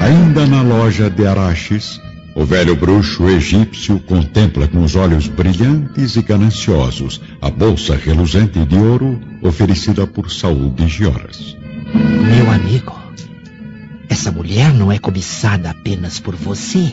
Ainda 0.00 0.46
na 0.46 0.62
loja 0.62 1.10
de 1.10 1.26
Araxes, 1.26 2.00
o 2.36 2.44
velho 2.44 2.76
bruxo 2.76 3.26
egípcio 3.30 3.98
contempla 3.98 4.68
com 4.68 4.84
os 4.84 4.94
olhos 4.94 5.26
brilhantes 5.26 6.16
e 6.16 6.22
gananciosos 6.22 7.18
a 7.40 7.50
bolsa 7.50 7.96
reluzente 7.96 8.62
de 8.62 8.76
ouro 8.76 9.18
oferecida 9.40 10.06
por 10.06 10.30
Saul 10.30 10.68
de 10.68 10.86
Gioras. 10.86 11.56
Meu 11.94 12.50
amigo, 12.50 12.94
essa 14.06 14.30
mulher 14.30 14.74
não 14.74 14.92
é 14.92 14.98
cobiçada 14.98 15.70
apenas 15.70 16.20
por 16.20 16.36
você. 16.36 16.92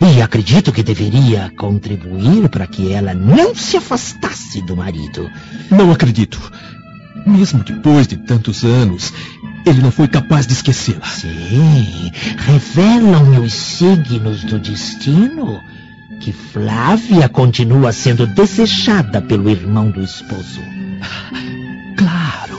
E 0.00 0.22
acredito 0.22 0.70
que 0.70 0.84
deveria 0.84 1.50
contribuir 1.58 2.48
para 2.48 2.68
que 2.68 2.92
ela 2.92 3.12
não 3.12 3.56
se 3.56 3.76
afastasse 3.76 4.62
do 4.62 4.76
marido. 4.76 5.28
Não 5.72 5.90
acredito. 5.90 6.38
Mesmo 7.26 7.64
depois 7.64 8.06
de 8.06 8.16
tantos 8.16 8.62
anos, 8.62 9.12
ele 9.68 9.82
não 9.82 9.90
foi 9.90 10.08
capaz 10.08 10.46
de 10.46 10.54
esquecê-la. 10.54 11.06
Sim, 11.06 12.10
revelam-me 12.38 13.38
os 13.38 13.52
signos 13.52 14.42
do 14.44 14.58
destino 14.58 15.60
que 16.20 16.32
Flávia 16.32 17.28
continua 17.28 17.92
sendo 17.92 18.26
desejada 18.26 19.20
pelo 19.20 19.50
irmão 19.50 19.90
do 19.90 20.02
esposo. 20.02 20.60
Claro. 21.96 22.58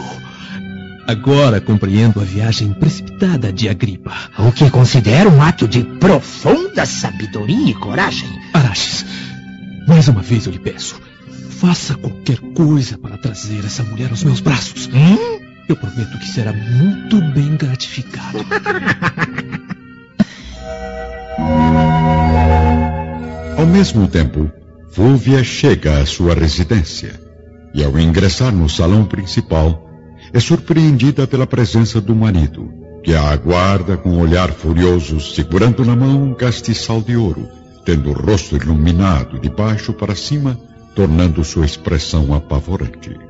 Agora 1.07 1.59
compreendo 1.59 2.21
a 2.21 2.23
viagem 2.23 2.71
precipitada 2.73 3.51
de 3.51 3.67
Agripa. 3.67 4.13
O 4.37 4.51
que 4.51 4.69
considero 4.69 5.31
um 5.31 5.41
ato 5.41 5.67
de 5.67 5.83
profunda 5.83 6.85
sabedoria 6.85 7.71
e 7.71 7.73
coragem. 7.73 8.29
Araxes, 8.53 9.05
mais 9.87 10.07
uma 10.07 10.21
vez 10.21 10.45
eu 10.45 10.51
lhe 10.51 10.59
peço, 10.59 11.01
faça 11.49 11.95
qualquer 11.95 12.37
coisa 12.55 12.97
para 12.97 13.17
trazer 13.17 13.65
essa 13.65 13.83
mulher 13.83 14.11
aos 14.11 14.23
meus 14.23 14.39
braços. 14.39 14.87
Hum? 14.93 15.48
Eu 15.69 15.75
prometo 15.75 16.17
que 16.17 16.27
será 16.27 16.51
muito 16.51 17.21
bem 17.31 17.55
gratificado. 17.55 18.39
Ao 23.55 23.67
mesmo 23.67 24.07
tempo, 24.07 24.51
Fúvia 24.89 25.43
chega 25.43 25.99
à 25.99 26.07
sua 26.07 26.33
residência 26.33 27.19
e, 27.71 27.83
ao 27.83 27.99
ingressar 27.99 28.51
no 28.51 28.67
salão 28.67 29.05
principal, 29.05 29.87
é 30.33 30.39
surpreendida 30.39 31.27
pela 31.27 31.45
presença 31.45 32.01
do 32.01 32.15
marido, 32.15 32.73
que 33.03 33.13
a 33.13 33.29
aguarda 33.29 33.95
com 33.95 34.09
um 34.09 34.19
olhar 34.21 34.51
furioso, 34.51 35.19
segurando 35.19 35.85
na 35.85 35.95
mão 35.95 36.23
um 36.23 36.33
castiçal 36.33 36.99
de 36.99 37.15
ouro, 37.15 37.47
tendo 37.85 38.09
o 38.09 38.13
rosto 38.13 38.55
iluminado 38.55 39.39
de 39.39 39.51
baixo 39.51 39.93
para 39.93 40.15
cima, 40.15 40.59
tornando 40.95 41.43
sua 41.43 41.67
expressão 41.67 42.33
apavorante. 42.33 43.28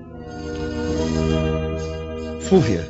Fúvia, 2.49 2.89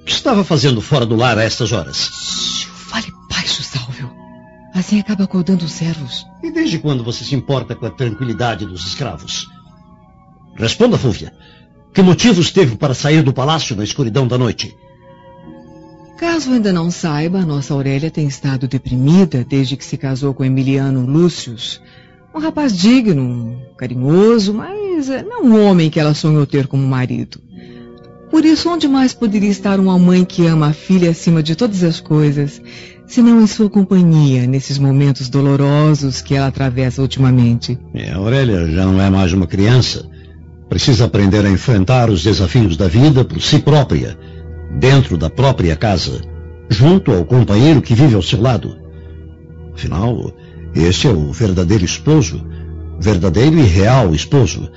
o 0.00 0.04
que 0.04 0.12
estava 0.12 0.44
fazendo 0.44 0.80
fora 0.80 1.04
do 1.04 1.16
lar 1.16 1.36
a 1.36 1.42
estas 1.42 1.72
horas? 1.72 1.96
Shhh, 1.96 2.68
fale 2.68 3.08
baixo, 3.28 3.60
Sálvio. 3.60 4.08
Assim 4.72 5.00
acaba 5.00 5.24
acordando 5.24 5.64
os 5.64 5.72
servos. 5.72 6.24
E 6.40 6.52
desde 6.52 6.78
quando 6.78 7.02
você 7.02 7.24
se 7.24 7.34
importa 7.34 7.74
com 7.74 7.84
a 7.84 7.90
tranquilidade 7.90 8.64
dos 8.64 8.86
escravos? 8.86 9.48
Responda, 10.54 10.96
Fúvia. 10.96 11.32
Que 11.92 12.00
motivos 12.00 12.52
teve 12.52 12.76
para 12.76 12.94
sair 12.94 13.24
do 13.24 13.32
palácio 13.32 13.74
na 13.74 13.82
escuridão 13.82 14.28
da 14.28 14.38
noite? 14.38 14.72
Caso 16.16 16.52
ainda 16.52 16.72
não 16.72 16.88
saiba, 16.88 17.44
nossa 17.44 17.74
Aurélia 17.74 18.08
tem 18.08 18.28
estado 18.28 18.68
deprimida 18.68 19.44
desde 19.44 19.76
que 19.76 19.84
se 19.84 19.96
casou 19.96 20.32
com 20.32 20.44
Emiliano 20.44 21.04
Lúcius. 21.04 21.82
Um 22.32 22.38
rapaz 22.38 22.78
digno, 22.78 23.60
carinhoso, 23.76 24.54
mas 24.54 25.08
não 25.28 25.42
um 25.42 25.66
homem 25.66 25.90
que 25.90 25.98
ela 25.98 26.14
sonhou 26.14 26.46
ter 26.46 26.68
como 26.68 26.86
marido. 26.86 27.40
Por 28.32 28.46
isso, 28.46 28.70
onde 28.70 28.88
mais 28.88 29.12
poderia 29.12 29.50
estar 29.50 29.78
uma 29.78 29.98
mãe 29.98 30.24
que 30.24 30.46
ama 30.46 30.68
a 30.68 30.72
filha 30.72 31.10
acima 31.10 31.42
de 31.42 31.54
todas 31.54 31.84
as 31.84 32.00
coisas, 32.00 32.62
se 33.06 33.20
não 33.20 33.42
em 33.42 33.46
sua 33.46 33.68
companhia 33.68 34.46
nesses 34.46 34.78
momentos 34.78 35.28
dolorosos 35.28 36.22
que 36.22 36.34
ela 36.34 36.46
atravessa 36.46 37.02
ultimamente? 37.02 37.78
É, 37.92 38.10
a 38.10 38.16
Aurélia 38.16 38.66
já 38.70 38.86
não 38.86 38.98
é 39.02 39.10
mais 39.10 39.34
uma 39.34 39.46
criança. 39.46 40.08
Precisa 40.66 41.04
aprender 41.04 41.44
a 41.44 41.50
enfrentar 41.50 42.08
os 42.08 42.22
desafios 42.24 42.74
da 42.74 42.88
vida 42.88 43.22
por 43.22 43.38
si 43.42 43.58
própria, 43.58 44.18
dentro 44.78 45.18
da 45.18 45.28
própria 45.28 45.76
casa, 45.76 46.22
junto 46.70 47.12
ao 47.12 47.26
companheiro 47.26 47.82
que 47.82 47.94
vive 47.94 48.14
ao 48.14 48.22
seu 48.22 48.40
lado. 48.40 48.78
Afinal, 49.74 50.32
este 50.74 51.06
é 51.06 51.10
o 51.10 51.30
verdadeiro 51.34 51.84
esposo, 51.84 52.42
verdadeiro 52.98 53.58
e 53.58 53.62
real 53.62 54.14
esposo, 54.14 54.70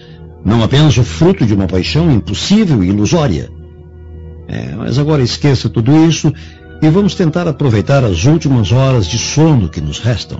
não 0.45 0.63
apenas 0.63 0.97
o 0.97 1.03
fruto 1.03 1.45
de 1.45 1.53
uma 1.53 1.67
paixão 1.67 2.11
impossível 2.11 2.83
e 2.83 2.89
ilusória. 2.89 3.49
É, 4.47 4.75
mas 4.75 4.99
agora 4.99 5.23
esqueça 5.23 5.67
tudo 5.67 6.07
isso 6.07 6.31
e 6.81 6.89
vamos 6.89 7.15
tentar 7.15 7.47
aproveitar 7.47 8.03
as 8.03 8.25
últimas 8.25 8.71
horas 8.71 9.07
de 9.07 9.17
sono 9.17 9.67
que 9.67 9.81
nos 9.81 9.99
restam. 9.99 10.39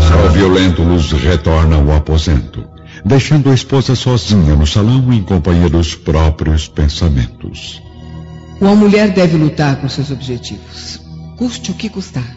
Sol 0.00 0.30
violento 0.30 0.84
nos 0.84 1.10
retorna 1.12 1.76
ao 1.76 1.92
aposento 1.96 2.64
deixando 3.04 3.50
a 3.50 3.54
esposa 3.54 3.94
sozinha 3.94 4.54
no 4.54 4.66
salão 4.66 5.12
em 5.12 5.22
companhia 5.22 5.68
dos 5.68 5.94
próprios 5.94 6.68
pensamentos. 6.68 7.82
Uma 8.60 8.74
mulher 8.74 9.12
deve 9.12 9.36
lutar 9.36 9.80
por 9.80 9.90
seus 9.90 10.10
objetivos, 10.10 11.00
custe 11.38 11.70
o 11.70 11.74
que 11.74 11.88
custar. 11.88 12.36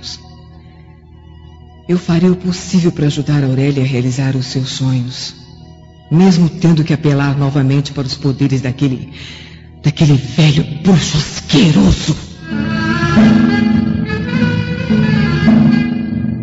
Eu 1.88 1.98
farei 1.98 2.30
o 2.30 2.36
possível 2.36 2.92
para 2.92 3.08
ajudar 3.08 3.44
Aurélia 3.44 3.84
a 3.84 3.86
realizar 3.86 4.36
os 4.38 4.46
seus 4.46 4.70
sonhos, 4.70 5.36
mesmo 6.14 6.48
tendo 6.48 6.84
que 6.84 6.94
apelar 6.94 7.38
novamente 7.38 7.92
para 7.92 8.06
os 8.06 8.16
poderes 8.16 8.62
daquele. 8.62 9.12
daquele 9.84 10.14
velho 10.14 10.64
bruxo 10.84 11.18
asqueroso. 11.18 12.16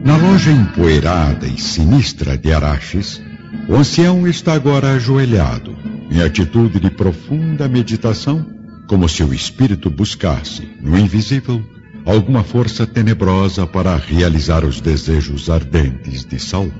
Na 0.05 0.17
loja 0.17 0.51
empoeirada 0.51 1.47
e 1.47 1.59
sinistra 1.61 2.37
de 2.37 2.53
Araxes, 2.53 3.23
o 3.69 3.77
ancião 3.77 4.27
está 4.27 4.55
agora 4.55 4.95
ajoelhado, 4.95 5.77
em 6.11 6.21
atitude 6.21 6.81
de 6.81 6.91
profunda 6.91 7.69
meditação, 7.69 8.45
como 8.89 9.09
se 9.09 9.23
o 9.23 9.33
espírito 9.33 9.89
buscasse, 9.89 10.69
no 10.83 10.99
invisível, 10.99 11.63
alguma 12.05 12.43
força 12.43 12.87
tenebrosa 12.87 13.67
para 13.67 13.97
realizar 13.97 14.65
os 14.65 14.81
desejos 14.81 15.49
ardentes 15.49 16.25
de 16.25 16.41
Saul. 16.41 16.73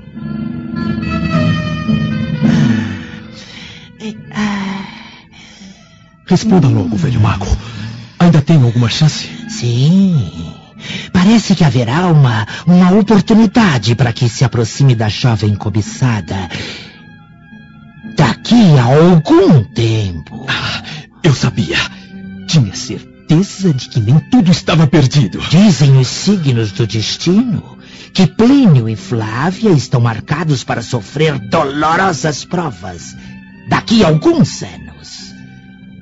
Responda 6.25 6.67
logo, 6.67 6.95
velho 6.95 7.19
mago. 7.19 7.45
Ainda 8.19 8.41
tem 8.41 8.61
alguma 8.61 8.89
chance? 8.89 9.27
Sim. 9.49 10.53
Parece 11.11 11.55
que 11.55 11.63
haverá 11.63 12.07
uma, 12.07 12.47
uma 12.65 12.91
oportunidade 12.91 13.95
para 13.95 14.13
que 14.13 14.29
se 14.29 14.43
aproxime 14.43 14.95
da 14.95 15.09
jovem 15.09 15.55
cobiçada. 15.55 16.49
Daqui 18.15 18.77
a 18.77 18.83
algum 18.83 19.63
tempo. 19.63 20.45
Ah, 20.47 20.83
eu 21.23 21.33
sabia. 21.33 21.77
Tinha 22.47 22.73
certeza 22.73 23.73
de 23.73 23.89
que 23.89 23.99
nem 23.99 24.19
tudo 24.31 24.51
estava 24.51 24.87
perdido. 24.87 25.39
Dizem 25.49 25.97
os 25.97 26.07
signos 26.07 26.71
do 26.71 26.87
destino 26.87 27.77
que 28.13 28.27
Plínio 28.27 28.89
e 28.89 28.95
Flávia 28.95 29.71
estão 29.71 30.01
marcados 30.01 30.63
para 30.63 30.81
sofrer 30.81 31.39
dolorosas 31.39 32.43
provas 32.43 33.15
daqui 33.71 34.03
a 34.03 34.09
alguns 34.09 34.61
anos. 34.63 35.33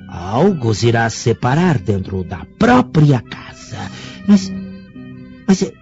Algo 0.08 0.70
os 0.70 0.82
irá 0.82 1.08
separar 1.08 1.78
dentro 1.78 2.24
da 2.24 2.44
própria 2.58 3.22
casa. 3.22 3.78
Mas 4.26 4.50
mas 5.46 5.62
eu, 5.62 5.72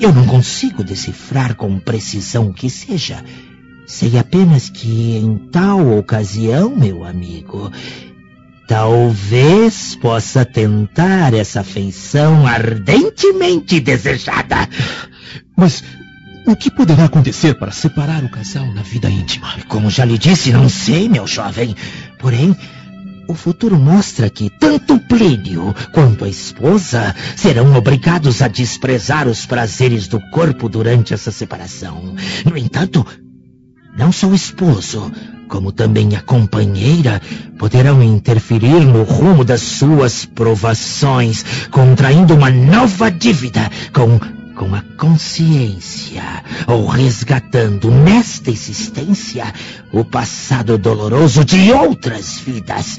eu 0.00 0.12
não 0.12 0.26
consigo 0.26 0.84
decifrar 0.84 1.54
com 1.54 1.78
precisão 1.78 2.48
o 2.48 2.54
que 2.54 2.70
seja. 2.70 3.22
Sei 3.86 4.18
apenas 4.18 4.70
que 4.70 5.16
em 5.16 5.36
tal 5.50 5.98
ocasião, 5.98 6.74
meu 6.74 7.04
amigo, 7.04 7.70
talvez 8.66 9.96
possa 9.96 10.46
tentar 10.46 11.34
essa 11.34 11.62
feição 11.62 12.46
ardentemente 12.46 13.80
desejada. 13.80 14.68
Mas 15.54 15.82
o 16.46 16.56
que 16.56 16.70
poderá 16.70 17.04
acontecer 17.04 17.54
para 17.54 17.70
separar 17.70 18.24
o 18.24 18.30
casal 18.30 18.66
na 18.72 18.82
vida 18.82 19.08
íntima? 19.10 19.48
Como 19.68 19.90
já 19.90 20.04
lhe 20.04 20.18
disse, 20.18 20.52
não 20.52 20.68
sei, 20.68 21.08
meu 21.08 21.26
jovem. 21.26 21.74
Porém, 22.18 22.56
o 23.28 23.34
futuro 23.34 23.78
mostra 23.78 24.28
que 24.28 24.50
tanto 24.50 24.98
Plínio 25.00 25.74
quanto 25.92 26.24
a 26.24 26.28
esposa 26.28 27.14
serão 27.36 27.74
obrigados 27.76 28.42
a 28.42 28.48
desprezar 28.48 29.28
os 29.28 29.46
prazeres 29.46 30.08
do 30.08 30.20
corpo 30.30 30.68
durante 30.68 31.14
essa 31.14 31.30
separação. 31.30 32.14
No 32.44 32.56
entanto, 32.56 33.06
não 33.96 34.10
só 34.10 34.26
o 34.26 34.34
esposo, 34.34 35.12
como 35.48 35.70
também 35.70 36.16
a 36.16 36.22
companheira, 36.22 37.20
poderão 37.58 38.02
interferir 38.02 38.80
no 38.80 39.02
rumo 39.02 39.44
das 39.44 39.60
suas 39.60 40.24
provações, 40.24 41.44
contraindo 41.70 42.34
uma 42.34 42.50
nova 42.50 43.10
dívida 43.10 43.70
com 43.92 44.18
com 44.62 44.76
a 44.76 44.82
consciência, 44.96 46.22
ou 46.68 46.86
resgatando 46.86 47.90
nesta 47.90 48.48
existência 48.48 49.52
o 49.92 50.04
passado 50.04 50.78
doloroso 50.78 51.44
de 51.44 51.72
outras 51.72 52.38
vidas. 52.38 52.96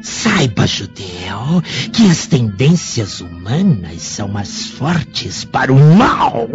Saiba, 0.00 0.68
judeu, 0.68 1.60
que 1.92 2.08
as 2.08 2.28
tendências 2.28 3.20
humanas 3.20 4.02
são 4.02 4.28
mais 4.28 4.68
fortes 4.68 5.42
para 5.42 5.72
o 5.72 5.96
mal. 5.96 6.48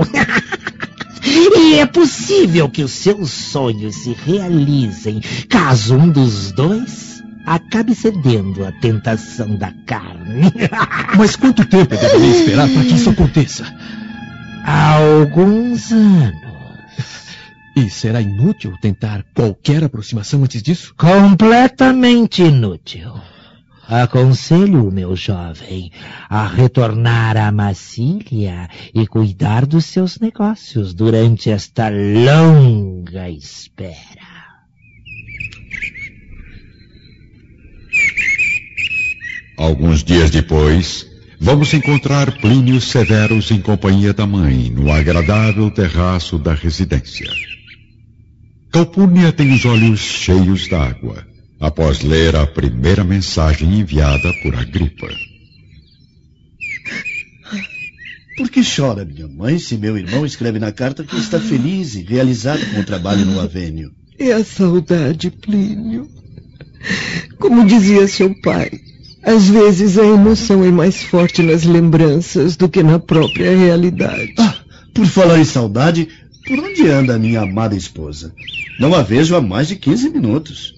e 1.21 1.75
é 1.75 1.85
possível 1.85 2.69
que 2.69 2.81
os 2.81 2.93
seus 2.93 3.29
sonhos 3.29 3.93
se 4.03 4.13
realizem 4.25 5.21
caso 5.49 5.97
um 5.97 6.07
dos 6.07 6.53
dois 6.53 7.13
acabe 7.45 7.93
cedendo 7.93 8.65
à 8.65 8.71
tentação 8.71 9.55
da 9.55 9.71
carne. 9.85 10.51
Mas 11.17 11.35
quanto 11.35 11.65
tempo 11.65 11.93
eu 11.93 11.99
deveria 11.99 12.31
esperar 12.31 12.69
para 12.69 12.83
que 12.83 12.93
isso 12.93 13.09
aconteça? 13.09 13.65
Há 14.63 14.93
alguns 14.95 15.91
anos. 15.91 16.41
E 17.75 17.89
será 17.89 18.21
inútil 18.21 18.75
tentar 18.79 19.25
qualquer 19.33 19.83
aproximação 19.83 20.43
antes 20.43 20.61
disso? 20.61 20.93
Completamente 20.95 22.43
inútil. 22.43 23.13
Aconselho 23.87 24.87
o 24.87 24.91
meu 24.91 25.15
jovem 25.15 25.91
a 26.29 26.47
retornar 26.47 27.35
à 27.35 27.51
Massília 27.51 28.69
e 28.93 29.05
cuidar 29.05 29.65
dos 29.65 29.85
seus 29.85 30.17
negócios 30.19 30.93
durante 30.93 31.49
esta 31.49 31.89
longa 31.89 33.29
espera. 33.29 34.33
Alguns 39.57 40.03
dias 40.03 40.31
depois, 40.31 41.12
Vamos 41.43 41.73
encontrar 41.73 42.39
Plínio 42.39 42.79
Severus 42.79 43.51
em 43.51 43.59
companhia 43.59 44.13
da 44.13 44.25
mãe, 44.25 44.69
no 44.69 44.89
agradável 44.89 45.69
terraço 45.69 46.39
da 46.39 46.53
residência. 46.53 47.29
Calpurnia 48.71 49.29
tem 49.33 49.53
os 49.53 49.65
olhos 49.65 49.99
cheios 49.99 50.69
d'água, 50.69 51.27
após 51.59 52.01
ler 52.01 52.33
a 52.37 52.47
primeira 52.47 53.03
mensagem 53.03 53.77
enviada 53.77 54.31
por 54.41 54.55
Agripa. 54.55 55.09
Por 58.37 58.49
que 58.49 58.61
chora 58.63 59.03
minha 59.03 59.27
mãe 59.27 59.59
se 59.59 59.75
meu 59.75 59.97
irmão 59.97 60.25
escreve 60.25 60.59
na 60.59 60.71
carta 60.71 61.03
que 61.03 61.17
está 61.17 61.41
feliz 61.41 61.93
e 61.95 62.03
realizado 62.03 62.65
com 62.71 62.79
o 62.79 62.85
trabalho 62.85 63.25
no 63.25 63.41
Avênio? 63.41 63.91
É 64.17 64.31
a 64.31 64.45
saudade, 64.45 65.29
Plínio. 65.29 66.07
Como 67.37 67.67
dizia 67.67 68.07
seu 68.07 68.33
pai, 68.41 68.71
às 69.25 69.47
vezes 69.47 69.97
a 69.97 70.05
emoção 70.05 70.63
é 70.63 70.71
mais 70.71 71.01
forte 71.03 71.41
nas 71.41 71.63
lembranças 71.63 72.57
do 72.57 72.67
que 72.67 72.83
na 72.83 72.99
própria 72.99 73.55
realidade. 73.55 74.33
Ah, 74.37 74.55
por 74.93 75.05
falar 75.05 75.39
em 75.39 75.45
saudade, 75.45 76.09
por 76.45 76.59
onde 76.59 76.87
anda 76.89 77.15
a 77.15 77.19
minha 77.19 77.41
amada 77.41 77.75
esposa? 77.75 78.33
Não 78.79 78.93
a 78.93 79.01
vejo 79.01 79.35
há 79.35 79.41
mais 79.41 79.69
de 79.69 79.77
15 79.77 80.09
minutos. 80.09 80.75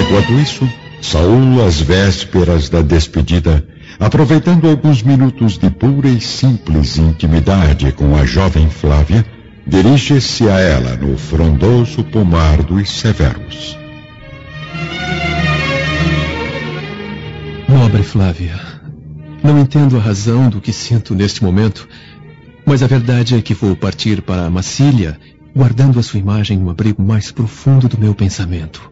Enquanto 0.00 0.32
isso, 0.40 0.68
Saul, 1.02 1.62
às 1.66 1.80
vésperas 1.80 2.70
da 2.70 2.80
despedida, 2.80 3.66
aproveitando 4.00 4.68
alguns 4.68 5.02
minutos 5.02 5.58
de 5.58 5.70
pura 5.70 6.08
e 6.08 6.20
simples 6.20 6.96
intimidade 6.96 7.92
com 7.92 8.16
a 8.16 8.24
jovem 8.24 8.70
Flávia, 8.70 9.24
dirige-se 9.66 10.48
a 10.48 10.58
ela 10.58 10.96
no 10.96 11.18
frondoso 11.18 12.02
pomar 12.04 12.62
dos 12.62 12.90
Severos. 12.90 13.83
Nobre 17.84 18.02
Flávia, 18.02 18.58
não 19.42 19.58
entendo 19.58 19.98
a 19.98 20.00
razão 20.00 20.48
do 20.48 20.58
que 20.58 20.72
sinto 20.72 21.14
neste 21.14 21.44
momento, 21.44 21.86
mas 22.64 22.82
a 22.82 22.86
verdade 22.86 23.34
é 23.34 23.42
que 23.42 23.52
vou 23.52 23.76
partir 23.76 24.22
para 24.22 24.48
Massília, 24.48 25.18
guardando 25.54 25.98
a 25.98 26.02
sua 26.02 26.18
imagem 26.18 26.56
no 26.56 26.70
abrigo 26.70 27.02
mais 27.02 27.30
profundo 27.30 27.86
do 27.86 27.98
meu 27.98 28.14
pensamento. 28.14 28.90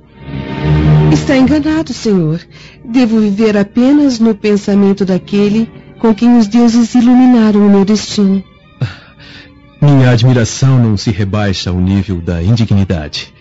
Está 1.11 1.35
enganado, 1.35 1.95
senhor. 1.95 2.43
Devo 2.85 3.19
viver 3.19 3.57
apenas 3.57 4.19
no 4.19 4.35
pensamento 4.35 5.07
daquele 5.07 5.73
com 5.99 6.15
quem 6.15 6.37
os 6.37 6.47
deuses 6.47 6.95
iluminaram 6.95 7.67
o 7.67 7.71
meu 7.71 7.87
destino. 7.87 8.45
Minha 9.81 10.11
admiração 10.11 10.79
não 10.79 10.99
se 10.99 11.11
rebaixa 11.11 11.71
ao 11.71 11.81
nível 11.81 12.21
da 12.21 12.43
indignidade. 12.43 13.33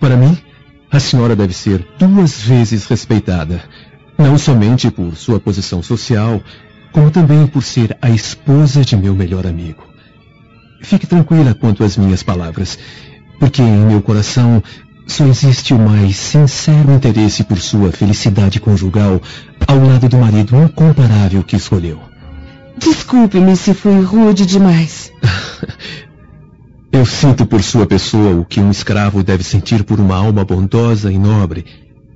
Para 0.00 0.16
mim, 0.16 0.36
a 0.90 0.98
senhora 0.98 1.36
deve 1.36 1.54
ser 1.54 1.86
duas 1.96 2.40
vezes 2.40 2.86
respeitada 2.86 3.62
não 4.20 4.36
somente 4.36 4.90
por 4.90 5.16
sua 5.16 5.40
posição 5.40 5.82
social, 5.82 6.42
como 6.92 7.10
também 7.10 7.46
por 7.46 7.62
ser 7.62 7.96
a 8.02 8.10
esposa 8.10 8.84
de 8.84 8.94
meu 8.94 9.14
melhor 9.14 9.46
amigo. 9.46 9.82
Fique 10.82 11.06
tranquila 11.06 11.54
quanto 11.54 11.82
às 11.82 11.96
minhas 11.96 12.22
palavras, 12.22 12.78
porque 13.38 13.62
em 13.62 13.86
meu 13.86 14.02
coração 14.02 14.62
só 15.06 15.24
existe 15.24 15.72
o 15.72 15.78
mais 15.78 16.16
sincero 16.16 16.92
interesse 16.92 17.42
por 17.42 17.58
sua 17.58 17.90
felicidade 17.90 18.60
conjugal 18.60 19.20
ao 19.66 19.84
lado 19.84 20.08
do 20.08 20.18
marido 20.18 20.54
incomparável 20.56 21.42
que 21.42 21.56
escolheu. 21.56 21.98
Desculpe-me 22.76 23.56
se 23.56 23.74
fui 23.74 24.02
rude 24.02 24.44
demais. 24.44 25.10
Eu 26.92 27.06
sinto 27.06 27.46
por 27.46 27.62
sua 27.62 27.86
pessoa 27.86 28.34
o 28.34 28.44
que 28.44 28.60
um 28.60 28.70
escravo 28.70 29.22
deve 29.22 29.44
sentir 29.44 29.84
por 29.84 30.00
uma 30.00 30.16
alma 30.16 30.44
bondosa 30.44 31.10
e 31.10 31.18
nobre 31.18 31.64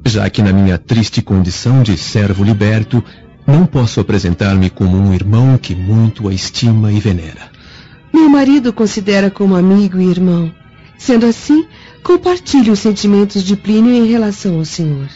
já 0.06 0.28
que 0.28 0.42
na 0.42 0.52
minha 0.52 0.78
triste 0.78 1.22
condição 1.22 1.82
de 1.82 1.96
servo 1.96 2.44
liberto, 2.44 3.02
não 3.46 3.66
posso 3.66 4.00
apresentar-me 4.00 4.70
como 4.70 4.96
um 4.96 5.12
irmão 5.12 5.56
que 5.58 5.74
muito 5.74 6.28
a 6.28 6.34
estima 6.34 6.92
e 6.92 7.00
venera. 7.00 7.52
Meu 8.12 8.28
marido 8.28 8.72
considera 8.72 9.30
como 9.30 9.56
amigo 9.56 10.00
e 10.00 10.08
irmão. 10.08 10.52
Sendo 10.96 11.26
assim, 11.26 11.66
compartilho 12.02 12.72
os 12.72 12.78
sentimentos 12.78 13.42
de 13.42 13.56
Plínio 13.56 13.92
em 13.92 14.06
relação 14.06 14.58
ao 14.58 14.64
senhor. 14.64 15.08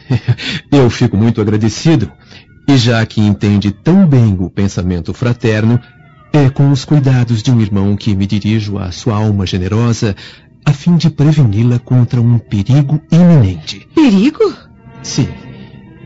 Eu 0.70 0.88
fico 0.88 1.16
muito 1.16 1.40
agradecido. 1.40 2.10
E 2.68 2.76
já 2.76 3.04
que 3.04 3.20
entende 3.20 3.72
tão 3.72 4.06
bem 4.06 4.36
o 4.38 4.48
pensamento 4.48 5.12
fraterno, 5.12 5.80
é 6.32 6.48
com 6.48 6.70
os 6.70 6.84
cuidados 6.84 7.42
de 7.42 7.50
um 7.50 7.60
irmão 7.60 7.96
que 7.96 8.14
me 8.14 8.26
dirijo 8.26 8.78
à 8.78 8.90
sua 8.92 9.16
alma 9.16 9.44
generosa 9.44 10.14
a 10.64 10.72
fim 10.72 10.96
de 10.96 11.10
preveni-la 11.10 11.78
contra 11.78 12.20
um 12.20 12.38
perigo 12.38 13.00
iminente. 13.10 13.86
Perigo? 13.94 14.52
Sim. 15.02 15.28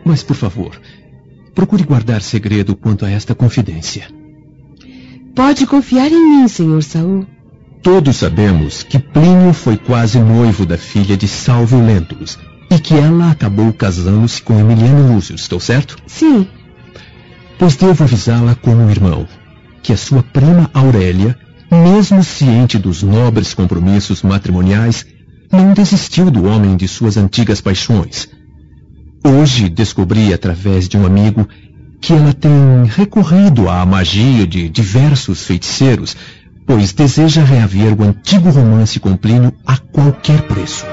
Mas, 0.05 0.23
por 0.23 0.37
favor, 0.37 0.81
procure 1.55 1.85
guardar 1.85 2.23
segredo 2.23 2.77
quanto 2.77 3.05
a 3.05 3.11
esta 3.11 3.35
confidência. 3.35 4.09
Pode 5.35 5.67
confiar 5.67 6.11
em 6.11 6.41
mim, 6.41 6.49
senhor 6.49 6.83
Saul. 6.83 7.27
Todos 7.83 8.17
sabemos 8.17 8.83
que 8.83 8.99
Plínio 8.99 9.53
foi 9.53 9.77
quase 9.77 10.19
noivo 10.19 10.65
da 10.65 10.79
filha 10.79 11.17
de 11.17 11.29
Salvio 11.29 11.85
Lentulus 11.85 12.39
e 12.71 12.79
que 12.79 12.95
ela 12.95 13.31
acabou 13.31 13.73
casando-se 13.73 14.43
com 14.43 14.59
Emiliano 14.59 15.15
Lúcio, 15.15 15.35
estou 15.35 15.61
certo? 15.61 15.97
Sim. 16.07 16.49
Pois 17.59 17.77
devo 17.77 18.05
avisá-la 18.05 18.55
como 18.55 18.91
irmão 18.91 19.27
que 19.83 19.93
a 19.93 19.97
sua 19.97 20.21
prima 20.21 20.69
Aurélia, 20.75 21.39
mesmo 21.83 22.23
ciente 22.25 22.79
dos 22.79 23.03
nobres 23.03 23.55
compromissos 23.55 24.23
matrimoniais, 24.23 25.05
não 25.53 25.73
desistiu 25.73 26.31
do 26.31 26.45
homem 26.47 26.77
de 26.77 26.89
suas 26.89 27.17
antigas 27.17 27.61
paixões. 27.61 28.29
Hoje 29.25 29.69
descobri 29.69 30.33
através 30.33 30.89
de 30.89 30.97
um 30.97 31.05
amigo 31.05 31.49
que 32.01 32.13
ela 32.13 32.33
tem 32.33 32.51
recorrido 32.87 33.69
à 33.69 33.85
magia 33.85 34.47
de 34.47 34.69
diversos 34.69 35.45
feiticeiros, 35.45 36.17
pois 36.67 36.93
deseja 36.93 37.43
reaver 37.43 37.99
o 37.99 38.03
antigo 38.05 38.51
romance 38.51 39.01
com 39.01 39.17
Plínio 39.17 39.53
a 39.67 39.77
qualquer 39.77 40.43
preço. 40.43 40.85